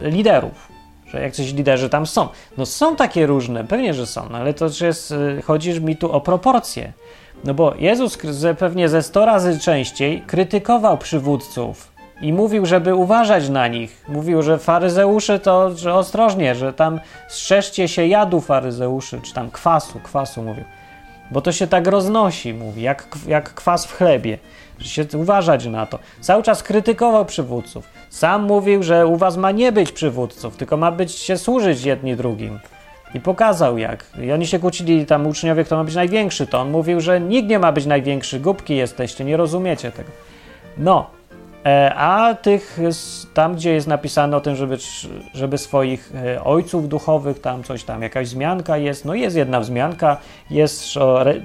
[0.01, 0.70] liderów,
[1.13, 2.29] że jak coś liderzy tam są.
[2.59, 6.13] No są takie różne, pewnie, że są, no ale to jest, y, chodzi mi tu
[6.13, 6.93] o proporcje.
[7.45, 8.19] No bo Jezus
[8.59, 14.05] pewnie ze 100 razy częściej krytykował przywódców i mówił, żeby uważać na nich.
[14.09, 20.01] Mówił, że faryzeuszy to że ostrożnie, że tam strzeżcie się jadu faryzeuszy, czy tam kwasu,
[20.01, 20.65] kwasu mówił.
[21.31, 24.39] Bo to się tak roznosi, mówi, jak, jak kwas w chlebie
[24.83, 25.99] się uważać na to.
[26.21, 27.89] Cały czas krytykował przywódców.
[28.11, 32.17] Sam mówił, że u was ma nie być przywódców, tylko ma być się służyć jedni
[32.17, 32.59] drugim.
[33.15, 34.05] I pokazał jak.
[34.23, 36.47] I oni się kłócili tam uczniowie, kto ma być największy.
[36.47, 40.11] To on mówił, że nikt nie ma być największy, głupki jesteście, nie rozumiecie tego.
[40.79, 41.11] No,
[41.67, 42.79] e, a tych
[43.35, 44.77] tam, gdzie jest napisane o tym, żeby,
[45.35, 50.17] żeby swoich e, ojców duchowych, tam coś tam, jakaś wzmianka jest, no jest jedna wzmianka,
[50.51, 50.85] jest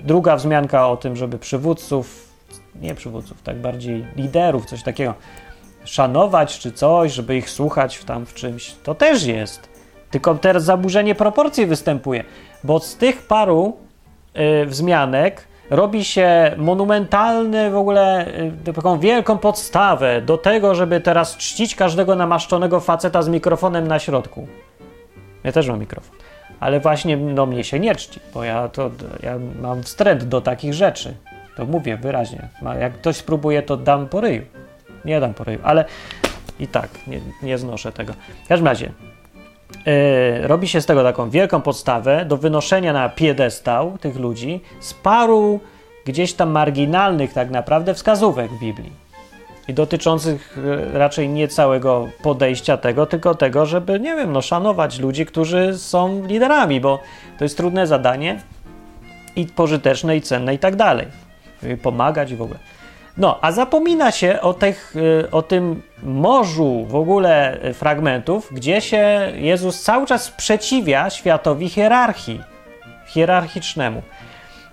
[0.03, 2.24] druga wzmianka o tym, żeby przywódców
[2.81, 5.13] nie przywódców, tak bardziej liderów, coś takiego,
[5.85, 9.69] szanować czy coś, żeby ich słuchać w tam w czymś, to też jest.
[10.11, 12.23] Tylko teraz zaburzenie proporcji występuje,
[12.63, 13.77] bo z tych paru
[14.63, 18.27] y, wzmianek robi się monumentalny w ogóle
[18.67, 23.99] y, taką wielką podstawę do tego, żeby teraz czcić każdego namaszczonego faceta z mikrofonem na
[23.99, 24.47] środku.
[25.43, 26.15] Ja też mam mikrofon.
[26.59, 28.91] Ale właśnie no mnie się nie czci, bo ja to
[29.23, 31.15] ja mam wstręt do takich rzeczy.
[31.55, 32.47] To mówię wyraźnie.
[32.79, 34.41] Jak ktoś spróbuje, to dam po ryju.
[35.05, 35.85] Nie dam po ryju, ale
[36.59, 38.13] i tak nie, nie znoszę tego.
[38.45, 38.91] W każdym razie
[39.85, 44.93] yy, robi się z tego taką wielką podstawę do wynoszenia na piedestał tych ludzi z
[44.93, 45.59] paru
[46.05, 49.05] gdzieś tam marginalnych tak naprawdę wskazówek w Biblii.
[49.67, 50.57] I dotyczących
[50.93, 55.77] e, raczej nie całego podejścia tego, tylko tego, żeby, nie wiem, no, szanować ludzi, którzy
[55.77, 56.99] są liderami, bo
[57.37, 58.41] to jest trudne zadanie
[59.35, 61.24] i pożyteczne, i cenne, i tak dalej
[61.81, 62.59] pomagać w ogóle.
[63.17, 69.31] No, a zapomina się o, tych, y, o tym morzu w ogóle fragmentów, gdzie się
[69.35, 72.41] Jezus cały czas sprzeciwia światowi hierarchii,
[73.07, 74.01] hierarchicznemu.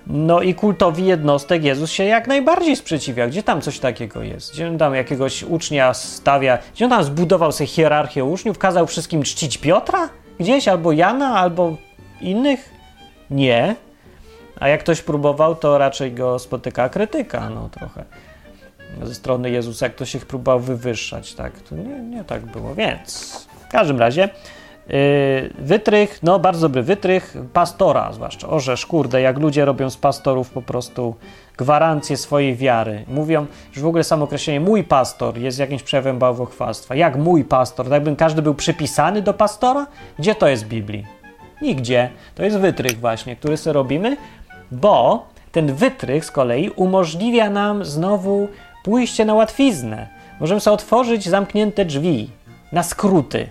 [0.06, 3.26] No i kultowi jednostek Jezus się jak najbardziej sprzeciwia.
[3.26, 4.52] Gdzie tam coś takiego jest?
[4.52, 6.58] Gdzie on tam jakiegoś ucznia stawia?
[6.74, 8.58] Gdzie on tam zbudował sobie hierarchię uczniów?
[8.58, 10.08] Kazał wszystkim czcić Piotra?
[10.40, 10.68] Gdzieś?
[10.68, 11.34] Albo Jana?
[11.38, 11.76] Albo
[12.20, 12.74] innych?
[13.30, 13.76] Nie.
[14.62, 18.04] A jak ktoś próbował, to raczej go spotyka krytyka, no trochę
[19.02, 21.60] ze strony Jezusa, jak ktoś ich próbował wywyższać, tak?
[21.60, 23.32] To nie, nie tak było, więc
[23.68, 24.28] w każdym razie
[24.88, 24.96] yy,
[25.58, 30.62] wytrych, no bardzo dobry wytrych pastora, zwłaszcza orzesz, kurde, jak ludzie robią z pastorów po
[30.62, 31.14] prostu
[31.56, 33.04] gwarancję swojej wiary.
[33.08, 36.94] Mówią, że w ogóle samo określenie mój pastor jest jakimś przejawem bałwochwalstwa.
[36.94, 37.88] Jak mój pastor?
[37.88, 39.86] Tak by każdy był przypisany do pastora?
[40.18, 41.06] Gdzie to jest w Biblii?
[41.62, 42.10] Nigdzie.
[42.34, 44.16] To jest wytrych właśnie, który sobie robimy,
[44.72, 48.48] bo ten wytrych z kolei umożliwia nam znowu
[48.84, 50.08] pójście na łatwiznę.
[50.40, 52.30] Możemy sobie otworzyć zamknięte drzwi
[52.72, 53.48] na skróty.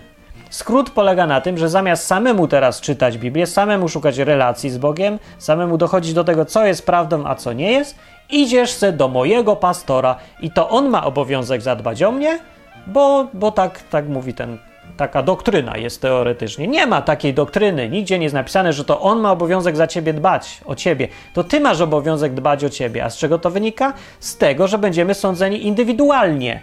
[0.50, 5.18] Skrót polega na tym, że zamiast samemu teraz czytać Biblię, samemu szukać relacji z Bogiem,
[5.38, 7.98] samemu dochodzić do tego, co jest prawdą, a co nie jest,
[8.30, 12.38] idziesz se do mojego pastora i to on ma obowiązek zadbać o mnie,
[12.86, 14.58] bo, bo tak, tak mówi ten
[14.96, 16.66] taka doktryna jest teoretycznie.
[16.68, 20.12] Nie ma takiej doktryny, nigdzie nie jest napisane, że to on ma obowiązek za ciebie
[20.12, 21.08] dbać, o ciebie.
[21.34, 23.04] To ty masz obowiązek dbać o ciebie.
[23.04, 23.92] A z czego to wynika?
[24.20, 26.60] Z tego, że będziemy sądzeni indywidualnie.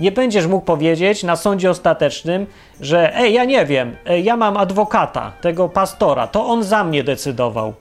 [0.00, 2.46] Nie będziesz mógł powiedzieć na sądzie ostatecznym,
[2.80, 7.74] że ej, ja nie wiem, ja mam adwokata, tego pastora, to on za mnie decydował.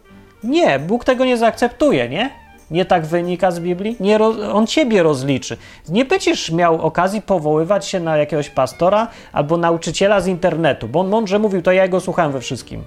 [0.44, 2.30] Nie, Bóg tego nie zaakceptuje, nie?
[2.72, 3.96] Nie tak wynika z Biblii?
[4.00, 4.20] Nie
[4.54, 5.58] on ciebie rozliczy.
[5.90, 11.10] Nie będziesz miał okazji powoływać się na jakiegoś pastora albo nauczyciela z internetu, bo on
[11.10, 12.84] mądrze mówił, to ja go słuchałem we wszystkim.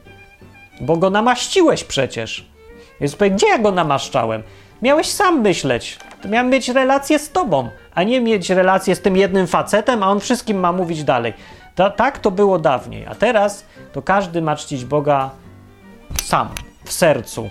[0.80, 2.46] Bo go namaściłeś przecież.
[3.00, 4.42] Więc powie, gdzie ja go namaszczałem?
[4.82, 5.98] Miałeś sam myśleć.
[6.28, 10.20] Miałem mieć relację z tobą, a nie mieć relację z tym jednym facetem, a on
[10.20, 11.32] wszystkim ma mówić dalej.
[11.74, 15.30] To, tak to było dawniej, a teraz to każdy ma czcić Boga
[16.22, 16.48] sam,
[16.84, 17.48] w sercu,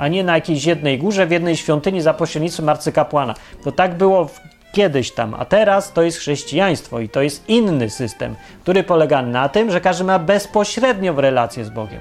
[0.00, 3.34] a nie na jakiejś jednej górze, w jednej świątyni za pośrednictwem arcykapłana.
[3.64, 4.28] To tak było
[4.72, 9.48] kiedyś tam, a teraz to jest chrześcijaństwo i to jest inny system, który polega na
[9.48, 12.00] tym, że każdy ma bezpośrednio w relację z Bogiem.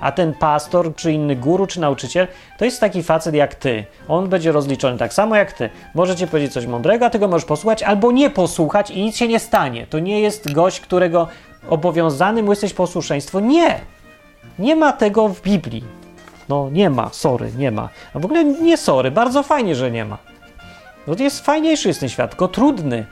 [0.00, 2.26] A ten pastor, czy inny guru, czy nauczyciel,
[2.58, 3.84] to jest taki facet jak ty.
[4.08, 5.70] On będzie rozliczony tak samo jak ty.
[5.94, 9.28] Możecie powiedzieć coś mądrego, a ty go możesz posłuchać, albo nie posłuchać i nic się
[9.28, 9.86] nie stanie.
[9.86, 11.28] To nie jest gość, którego
[11.68, 13.40] obowiązanym jesteś posłuszeństwo.
[13.40, 13.80] Nie!
[14.58, 16.05] Nie ma tego w Biblii.
[16.48, 17.88] No nie ma, sorry, nie ma.
[18.14, 20.18] A w ogóle nie sorry, bardzo fajnie, że nie ma.
[21.06, 23.06] No to jest fajniejszy jest ten świat, tylko trudny.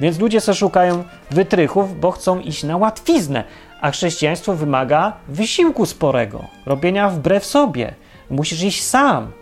[0.00, 3.44] Więc ludzie sobie szukają wytrychów, bo chcą iść na łatwiznę.
[3.80, 7.94] A chrześcijaństwo wymaga wysiłku sporego, robienia wbrew sobie.
[8.30, 9.32] Musisz iść sam,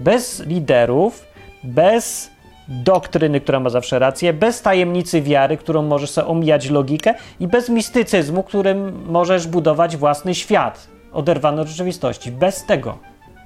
[0.00, 1.24] bez liderów,
[1.64, 2.30] bez
[2.68, 7.68] doktryny, która ma zawsze rację, bez tajemnicy wiary, którą możesz sobie omijać logikę i bez
[7.68, 12.32] mistycyzmu, którym możesz budować własny świat oderwany od rzeczywistości.
[12.32, 12.98] Bez tego.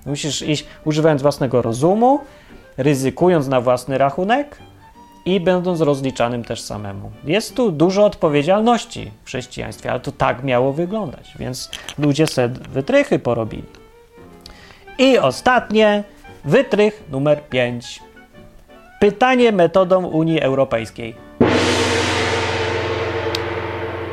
[0.06, 2.20] Musisz iść używając własnego rozumu,
[2.76, 4.58] ryzykując na własny rachunek,
[5.24, 7.10] i będąc rozliczanym też samemu.
[7.24, 13.18] Jest tu dużo odpowiedzialności w chrześcijaństwie, ale to tak miało wyglądać, więc ludzie se wytrychy
[13.18, 13.64] porobili.
[14.98, 16.04] I ostatnie,
[16.44, 18.02] wytrych numer 5.
[19.00, 21.14] Pytanie metodą Unii Europejskiej.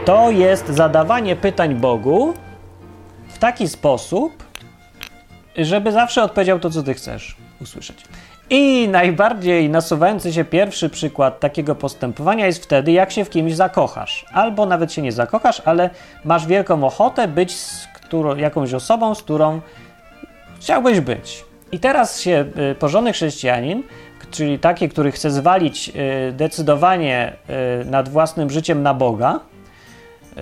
[0.05, 2.33] To jest zadawanie pytań Bogu
[3.41, 4.43] taki sposób,
[5.57, 8.03] żeby zawsze odpowiedział to, co ty chcesz usłyszeć.
[8.49, 14.25] I najbardziej nasuwający się pierwszy przykład takiego postępowania jest wtedy, jak się w kimś zakochasz.
[14.33, 15.89] Albo nawet się nie zakochasz, ale
[16.25, 19.61] masz wielką ochotę być z którą, jakąś osobą, z którą
[20.59, 21.45] chciałbyś być.
[21.71, 23.83] I teraz się y, porządny chrześcijanin,
[24.31, 25.89] czyli taki, który chce zwalić
[26.29, 27.33] y, decydowanie
[27.81, 29.39] y, nad własnym życiem na Boga,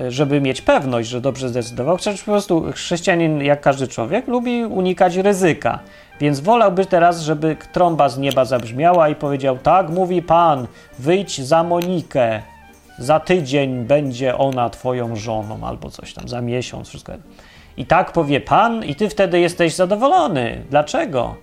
[0.09, 5.15] żeby mieć pewność, że dobrze zdecydował, chociaż po prostu chrześcijanin, jak każdy człowiek, lubi unikać
[5.15, 5.79] ryzyka.
[6.19, 10.67] Więc wolałby teraz, żeby trąba z nieba zabrzmiała i powiedział: Tak, mówi Pan,
[10.99, 12.41] wyjdź za Monikę.
[12.97, 17.13] Za tydzień będzie ona twoją żoną, albo coś tam, za miesiąc, wszystko.
[17.77, 20.63] I tak powie Pan, i ty wtedy jesteś zadowolony.
[20.69, 21.35] Dlaczego?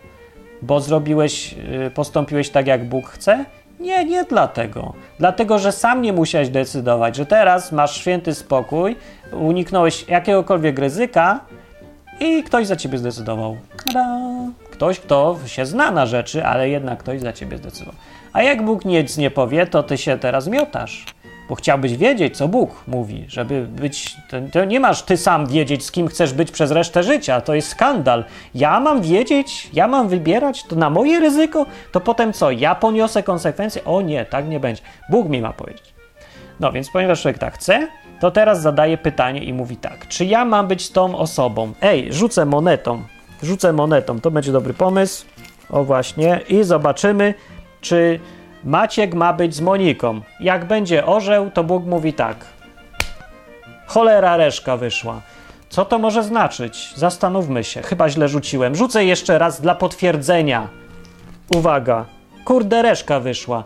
[0.62, 1.54] Bo zrobiłeś,
[1.86, 3.44] y, postąpiłeś tak, jak Bóg chce?
[3.80, 4.92] Nie, nie dlatego.
[5.18, 8.96] Dlatego, że sam nie musiałeś decydować, że teraz masz święty spokój,
[9.32, 11.40] uniknąłeś jakiegokolwiek ryzyka
[12.20, 13.56] i ktoś za ciebie zdecydował.
[14.70, 17.94] Ktoś, kto się zna na rzeczy, ale jednak ktoś za ciebie zdecydował.
[18.32, 21.04] A jak Bóg nic nie powie, to ty się teraz miotasz.
[21.48, 24.16] Bo chciałbyś wiedzieć, co Bóg mówi, żeby być.
[24.30, 27.40] To, to, nie masz ty sam wiedzieć, z kim chcesz być przez resztę życia.
[27.40, 28.24] To jest skandal.
[28.54, 32.50] Ja mam wiedzieć, ja mam wybierać, to na moje ryzyko, to potem co?
[32.50, 33.84] Ja poniosę konsekwencje?
[33.84, 34.82] O nie, tak nie będzie.
[35.10, 35.94] Bóg mi ma powiedzieć.
[36.60, 37.88] No więc, ponieważ człowiek tak chce,
[38.20, 41.72] to teraz zadaje pytanie i mówi tak: czy ja mam być tą osobą?
[41.80, 43.02] Ej, rzucę monetą
[43.42, 45.26] Rzucę monetą, to będzie dobry pomysł.
[45.70, 46.40] O właśnie.
[46.48, 47.34] I zobaczymy,
[47.80, 48.20] czy
[48.64, 50.20] Maciek ma być z Moniką.
[50.40, 52.36] Jak będzie orzeł, to Bóg mówi tak.
[53.86, 55.20] Cholera reszka wyszła.
[55.68, 56.92] Co to może znaczyć?
[56.96, 57.82] Zastanówmy się.
[57.82, 58.74] Chyba źle rzuciłem.
[58.74, 60.68] Rzucę jeszcze raz dla potwierdzenia.
[61.56, 62.04] Uwaga.
[62.44, 63.64] Kurde, reszka wyszła.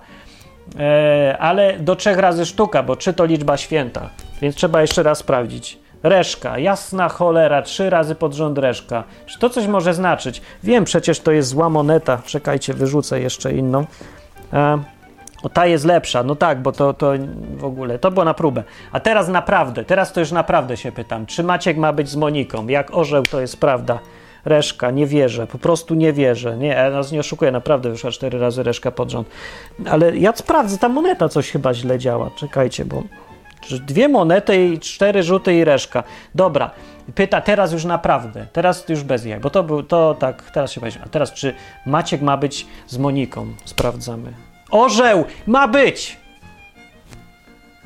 [0.78, 4.10] Eee, ale do trzech razy sztuka, bo czy to liczba święta.
[4.42, 5.78] Więc trzeba jeszcze raz sprawdzić.
[6.02, 9.04] Reszka, jasna cholera, trzy razy pod rząd reszka.
[9.26, 10.42] Czy to coś może znaczyć?
[10.62, 12.22] Wiem, przecież to jest zła moneta.
[12.26, 13.86] Czekajcie, wyrzucę jeszcze inną.
[14.52, 14.78] E,
[15.42, 16.22] o, ta jest lepsza.
[16.22, 17.12] No tak, bo to, to
[17.56, 18.64] w ogóle, to było na próbę.
[18.92, 21.26] A teraz naprawdę, teraz to już naprawdę się pytam.
[21.26, 22.66] Czy Maciek ma być z Moniką?
[22.66, 23.98] Jak orzeł, to jest prawda.
[24.44, 26.56] Reszka, nie wierzę, po prostu nie wierzę.
[26.56, 29.28] Nie, ja nas nie oszukuję, naprawdę wyszła cztery razy reszka pod rząd.
[29.90, 32.30] Ale ja sprawdzę, ta moneta coś chyba źle działa.
[32.36, 33.02] Czekajcie, bo
[33.86, 36.02] Dwie monety i cztery rzuty i reszka.
[36.34, 36.70] Dobra,
[37.14, 40.80] pyta teraz już naprawdę, teraz już bez jaj, bo to był, to tak, teraz się
[40.80, 41.02] weźmie.
[41.04, 41.54] A teraz czy
[41.86, 43.46] Maciek ma być z Moniką?
[43.64, 44.32] Sprawdzamy.
[44.70, 46.16] Orzeł ma być!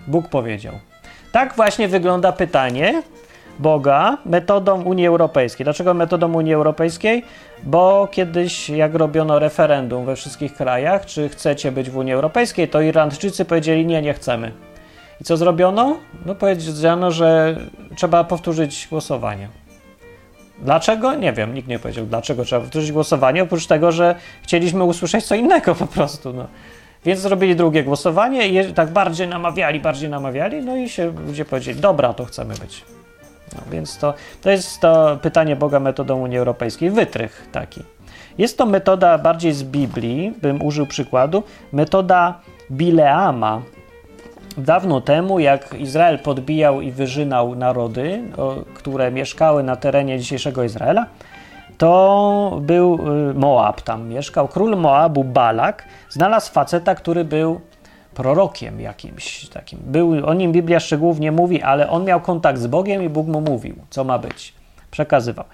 [0.07, 0.75] Bóg powiedział.
[1.33, 3.03] Tak właśnie wygląda pytanie,
[3.59, 5.65] Boga metodą Unii Europejskiej.
[5.65, 7.25] Dlaczego metodą Unii Europejskiej?
[7.63, 12.81] Bo kiedyś, jak robiono referendum we wszystkich krajach, czy chcecie być w Unii Europejskiej, to
[12.81, 14.53] Irlandczycy powiedzieli nie, nie chcemy.
[15.21, 15.97] I co zrobiono?
[16.27, 17.57] No powiedziano, że
[17.97, 19.49] trzeba powtórzyć głosowanie.
[20.59, 21.15] Dlaczego?
[21.15, 25.35] Nie wiem, nikt nie powiedział, dlaczego trzeba powtórzyć głosowanie, oprócz tego, że chcieliśmy usłyszeć co
[25.35, 26.33] innego po prostu.
[26.33, 26.47] No.
[27.05, 31.81] Więc zrobili drugie głosowanie i tak bardziej namawiali, bardziej namawiali, no i się ludzie powiedzieli,
[31.81, 32.85] dobra, to chcemy być.
[33.55, 37.83] No, więc to, to jest to pytanie Boga metodą Unii Europejskiej, wytrych taki.
[38.39, 41.43] Jest to metoda bardziej z Biblii, bym użył przykładu,
[41.73, 42.41] metoda
[42.71, 43.63] Bileama.
[44.59, 48.23] Dawno temu, jak Izrael podbijał i wyżynał narody,
[48.75, 51.07] które mieszkały na terenie dzisiejszego Izraela,
[51.79, 52.99] to był
[53.31, 54.49] y, Moab tam mieszkał.
[54.49, 57.61] Król Moabu, Balak, znalazł faceta, który był
[58.15, 59.79] prorokiem jakimś takim.
[59.87, 63.27] Był, o nim Biblia szczegółów nie mówi, ale on miał kontakt z Bogiem i Bóg
[63.27, 64.55] mu mówił, co ma być.
[64.91, 65.45] Przekazywał.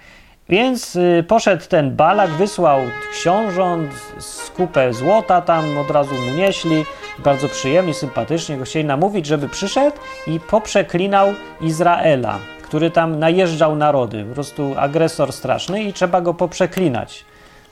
[0.49, 2.79] Więc y, poszedł ten Balak, wysłał
[3.11, 6.85] książąt, skupę złota tam od razu mu nieśli.
[7.19, 12.39] Bardzo przyjemnie, sympatycznie go chcieli namówić, żeby przyszedł i poprzeklinał Izraela
[12.71, 17.25] który tam najeżdżał narody, po prostu agresor straszny i trzeba go poprzeklinać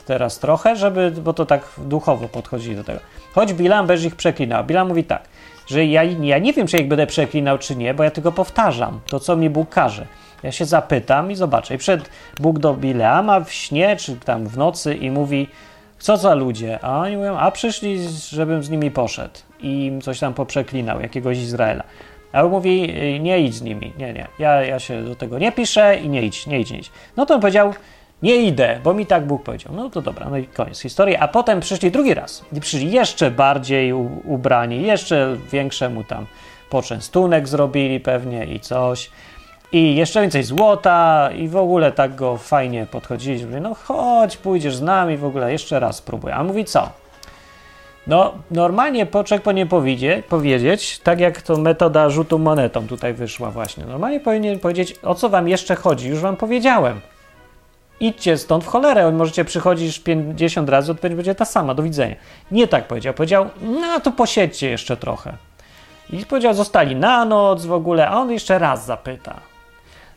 [0.10, 3.00] teraz trochę, żeby, bo to tak duchowo podchodzi do tego.
[3.34, 4.64] Choć Bilam bez ich przeklinał.
[4.64, 5.22] Bilam mówi tak,
[5.68, 9.00] że ja, ja nie wiem, czy ich będę przeklinał, czy nie, bo ja tylko powtarzam
[9.06, 10.06] to, co mi Bóg każe.
[10.44, 11.76] Ja się zapytam i zobaczę.
[11.76, 12.10] I przed
[12.40, 15.48] Bóg do Bileama w śnie, czy tam w nocy i mówi,
[16.00, 16.80] co za ludzie?
[16.82, 21.84] A oni mówią, a przyszli, żebym z nimi poszedł i coś tam poprzeklinał, jakiegoś Izraela.
[22.34, 25.40] A on mówi, y, nie idź z nimi, nie, nie, ja, ja się do tego
[25.40, 26.92] nie piszę i nie idź, nie idź, nie idź.
[27.18, 27.74] No to on powiedział,
[28.24, 29.74] nie idę, bo mi tak Bóg powiedział.
[29.76, 31.16] No to dobra, no i koniec historii.
[31.16, 36.26] A potem przyszli drugi raz i przyszli jeszcze bardziej ubrani, jeszcze większemu tam
[36.70, 39.12] poczęstunek zrobili pewnie i coś.
[39.72, 43.46] I jeszcze więcej złota i w ogóle tak go fajnie podchodzili.
[43.62, 46.32] No chodź, pójdziesz z nami w ogóle, jeszcze raz spróbuj.
[46.32, 46.90] A mówi co?
[48.08, 53.86] No, normalnie poczek powinien powiedzieć, powiedzieć, tak jak to metoda rzutu monetą tutaj wyszła właśnie.
[53.86, 57.02] Normalnie powinien powiedzieć, o co wam jeszcze chodzi, już wam powiedziałem.
[58.00, 62.16] Idźcie stąd w cholerę, możecie przychodzić 50 razy, odpowiedź będzie ta sama, do widzenia.
[62.52, 65.34] Nie tak powiedział, powiedział, no to posiedźcie jeszcze trochę.
[66.10, 69.36] I powiedział, zostali na noc w ogóle, a on jeszcze raz zapyta.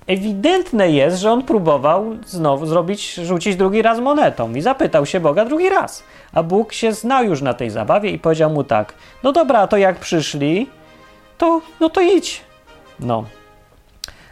[0.07, 5.45] Ewidentne jest, że on próbował znowu zrobić, rzucić drugi raz monetą i zapytał się Boga
[5.45, 6.05] drugi raz.
[6.33, 9.77] A Bóg się znał już na tej zabawie i powiedział mu tak: No dobra, to
[9.77, 10.67] jak przyszli,
[11.39, 12.41] to no to idź.
[13.01, 13.25] No.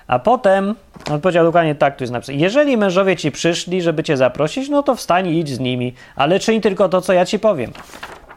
[0.07, 0.75] A potem
[1.11, 2.39] on powiedział dokładnie tak, tu jest napisane.
[2.39, 6.41] Jeżeli mężowie ci przyszli, żeby cię zaprosić, no to wstań i idź z nimi, ale
[6.41, 7.73] czyń tylko to, co ja ci powiem.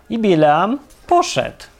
[0.09, 1.72] I Bileam poszedł.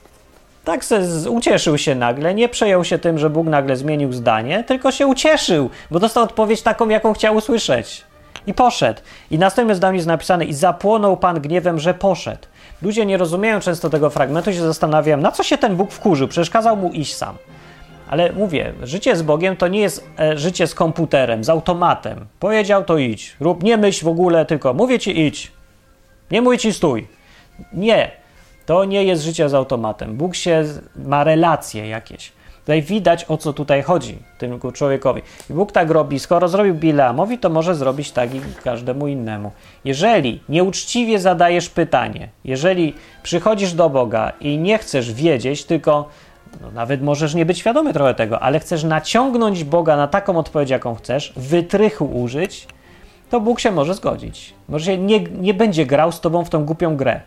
[0.63, 4.91] Tak se ucieszył się nagle, nie przejął się tym, że Bóg nagle zmienił zdanie, tylko
[4.91, 8.03] się ucieszył, bo dostał odpowiedź taką, jaką chciał usłyszeć.
[8.47, 9.01] I poszedł.
[9.31, 12.47] I następne zdanie jest napisane: I zapłonął Pan gniewem, że poszedł.
[12.81, 16.49] Ludzie nie rozumieją często tego fragmentu, się zastanawiam, na co się ten Bóg wkurzył, przecież
[16.49, 17.37] kazał mu iść sam.
[18.09, 22.25] Ale mówię, życie z Bogiem to nie jest e, życie z komputerem, z automatem.
[22.39, 23.35] Powiedział to idź.
[23.39, 25.51] Rób, nie myśl w ogóle, tylko mówię ci idź.
[26.31, 27.07] Nie mówię ci stój.
[27.73, 28.22] Nie.
[28.65, 30.15] To nie jest życie z automatem.
[30.15, 30.63] Bóg się
[30.95, 32.31] ma relacje jakieś.
[32.63, 35.21] Tutaj widać, o co tutaj chodzi temu człowiekowi.
[35.49, 36.19] I Bóg tak robi.
[36.19, 39.51] Skoro zrobił Bileamowi, to może zrobić tak i każdemu innemu.
[39.85, 42.93] Jeżeli nieuczciwie zadajesz pytanie, jeżeli
[43.23, 46.09] przychodzisz do Boga i nie chcesz wiedzieć, tylko
[46.61, 50.69] no, nawet możesz nie być świadomy trochę tego, ale chcesz naciągnąć Boga na taką odpowiedź,
[50.69, 52.67] jaką chcesz, wytrychu użyć,
[53.29, 54.53] to Bóg się może zgodzić.
[54.69, 57.21] Może się nie, nie będzie grał z tobą w tą głupią grę.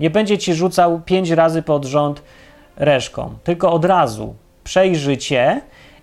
[0.00, 2.22] Nie będzie ci rzucał pięć razy pod rząd
[2.76, 4.34] reszką, tylko od razu
[4.64, 5.60] przejrzy cię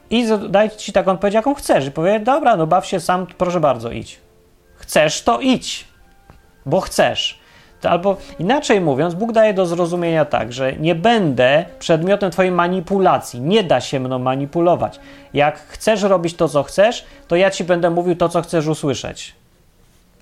[0.10, 1.86] i daj ci taką odpowiedź, jaką chcesz.
[1.86, 4.20] I powie, dobra, no baw się sam, proszę bardzo, idź.
[4.76, 5.88] Chcesz, to idź,
[6.66, 7.40] bo chcesz.
[7.84, 13.42] Albo inaczej mówiąc, Bóg daje do zrozumienia tak, że nie będę przedmiotem Twojej manipulacji.
[13.42, 15.00] Nie da się mną manipulować.
[15.34, 19.36] Jak chcesz robić to, co chcesz, to ja Ci będę mówił to, co chcesz usłyszeć,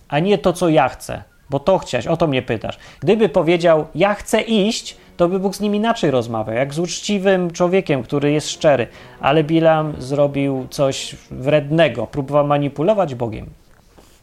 [0.07, 2.77] a nie to, co ja chcę bo to chciałeś, o to mnie pytasz.
[2.99, 7.51] Gdyby powiedział, ja chcę iść, to by Bóg z nim inaczej rozmawiał, jak z uczciwym
[7.51, 8.87] człowiekiem, który jest szczery.
[9.21, 13.45] Ale Bilam zrobił coś wrednego, próbował manipulować Bogiem.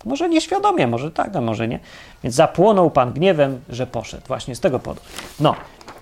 [0.04, 1.80] Może nieświadomie, może tak, a może nie.
[2.22, 4.22] Więc zapłonął Pan gniewem, że poszedł.
[4.28, 5.00] Właśnie z tego powodu.
[5.40, 5.54] No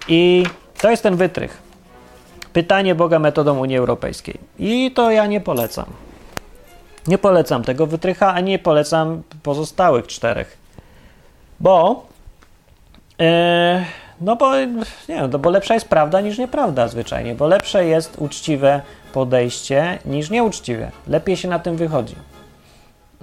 [0.08, 0.44] i
[0.80, 1.62] to jest ten wytrych.
[2.52, 4.38] Pytanie Boga metodą Unii Europejskiej.
[4.58, 5.86] I to ja nie polecam.
[7.06, 10.65] Nie polecam tego wytrycha, a nie polecam pozostałych czterech.
[11.60, 12.06] Bo.
[13.18, 13.26] Yy,
[14.20, 14.52] no bo
[15.08, 18.80] nie no bo lepsza jest prawda niż nieprawda zwyczajnie, bo lepsze jest uczciwe
[19.12, 20.90] podejście niż nieuczciwie.
[21.08, 22.14] Lepiej się na tym wychodzi.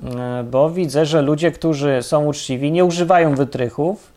[0.03, 4.13] E, bo widzę, że ludzie, którzy są uczciwi, nie używają wytrychów,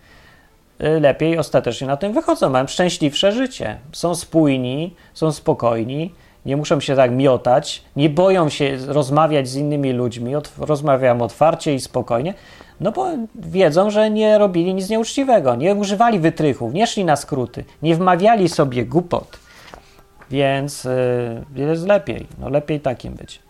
[0.79, 3.79] e, lepiej ostatecznie na tym wychodzą, mają szczęśliwsze życie.
[3.93, 6.14] Są spójni, są spokojni,
[6.47, 11.80] nie muszą się tak miotać, nie boją się rozmawiać z innymi ludźmi, rozmawiają otwarcie i
[11.80, 12.34] spokojnie,
[12.80, 17.64] no bo wiedzą, że nie robili nic nieuczciwego, nie używali wytrychów, nie szli na skróty,
[17.82, 19.38] nie wmawiali sobie głupot.
[20.30, 20.84] Więc
[21.57, 23.45] yy, jest lepiej, no lepiej takim być.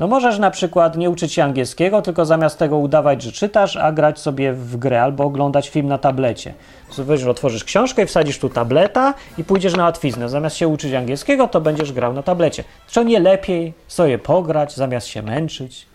[0.00, 3.92] No możesz na przykład nie uczyć się angielskiego, tylko zamiast tego udawać, że czytasz, a
[3.92, 6.54] grać sobie w grę albo oglądać film na tablecie.
[6.98, 10.28] Weź, otworzysz książkę i wsadzisz tu tableta i pójdziesz na łatwiznę.
[10.28, 12.64] Zamiast się uczyć angielskiego, to będziesz grał na tablecie.
[12.88, 15.86] Czy nie lepiej sobie pograć, zamiast się męczyć?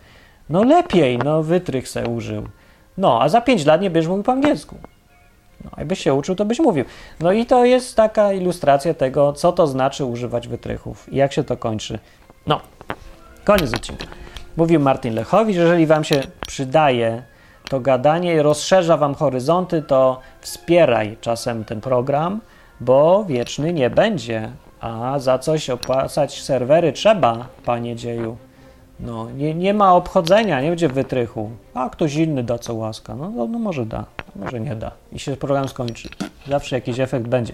[0.49, 2.43] No lepiej, no wytrych se użył.
[2.97, 4.75] No, a za 5 lat nie będziesz mówił po angielsku.
[5.63, 6.85] No, jakbyś się uczył, to byś mówił.
[7.19, 11.43] No i to jest taka ilustracja tego, co to znaczy używać wytrychów i jak się
[11.43, 11.99] to kończy.
[12.47, 12.61] No,
[13.45, 14.05] koniec odcinka.
[14.57, 17.23] Mówił Martin Lechowicz, jeżeli wam się przydaje
[17.69, 22.41] to gadanie rozszerza wam horyzonty, to wspieraj czasem ten program,
[22.79, 28.37] bo wieczny nie będzie, a za coś opłacać serwery trzeba, panie dzieju.
[28.99, 31.49] No, nie, nie ma obchodzenia, nie będzie wytrychu.
[31.73, 33.15] A ktoś inny da co łaska.
[33.15, 34.91] No, no, no może da, może nie da.
[35.11, 36.09] I się program skończy.
[36.47, 37.53] Zawsze jakiś efekt będzie.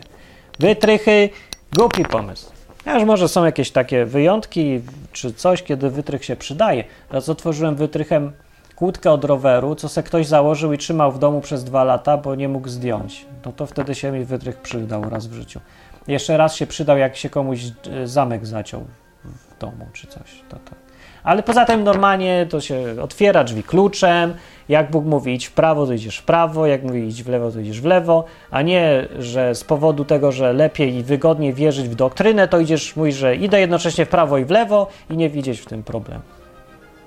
[0.59, 1.29] Wytrychy,
[1.77, 2.60] głupi pomysł.
[2.85, 6.83] Aż może są jakieś takie wyjątki, czy coś, kiedy wytrych się przydaje.
[7.09, 8.31] Raz otworzyłem wytrychem
[8.75, 12.35] kłódkę od roweru, co se ktoś założył i trzymał w domu przez dwa lata, bo
[12.35, 13.25] nie mógł zdjąć.
[13.45, 15.59] No to wtedy się mi wytrych przydał raz w życiu.
[16.07, 18.85] Jeszcze raz się przydał, jak się komuś e, zamek zaciął
[19.25, 20.41] w domu, czy coś.
[20.49, 20.90] To, to.
[21.23, 24.33] Ale poza tym normalnie to się otwiera drzwi kluczem.
[24.69, 27.51] Jak Bóg mówi idź w prawo, to idziesz w prawo, jak mówi idź w lewo,
[27.51, 31.89] to idziesz w lewo, a nie, że z powodu tego, że lepiej i wygodniej wierzyć
[31.89, 35.29] w doktrynę, to idziesz, mówisz, że idę jednocześnie w prawo i w lewo i nie
[35.29, 36.21] widzieć w tym problemu.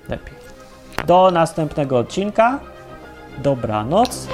[0.09, 0.35] Lepiej.
[1.07, 2.59] Do następnego odcinka.
[3.37, 4.27] Dobranoc.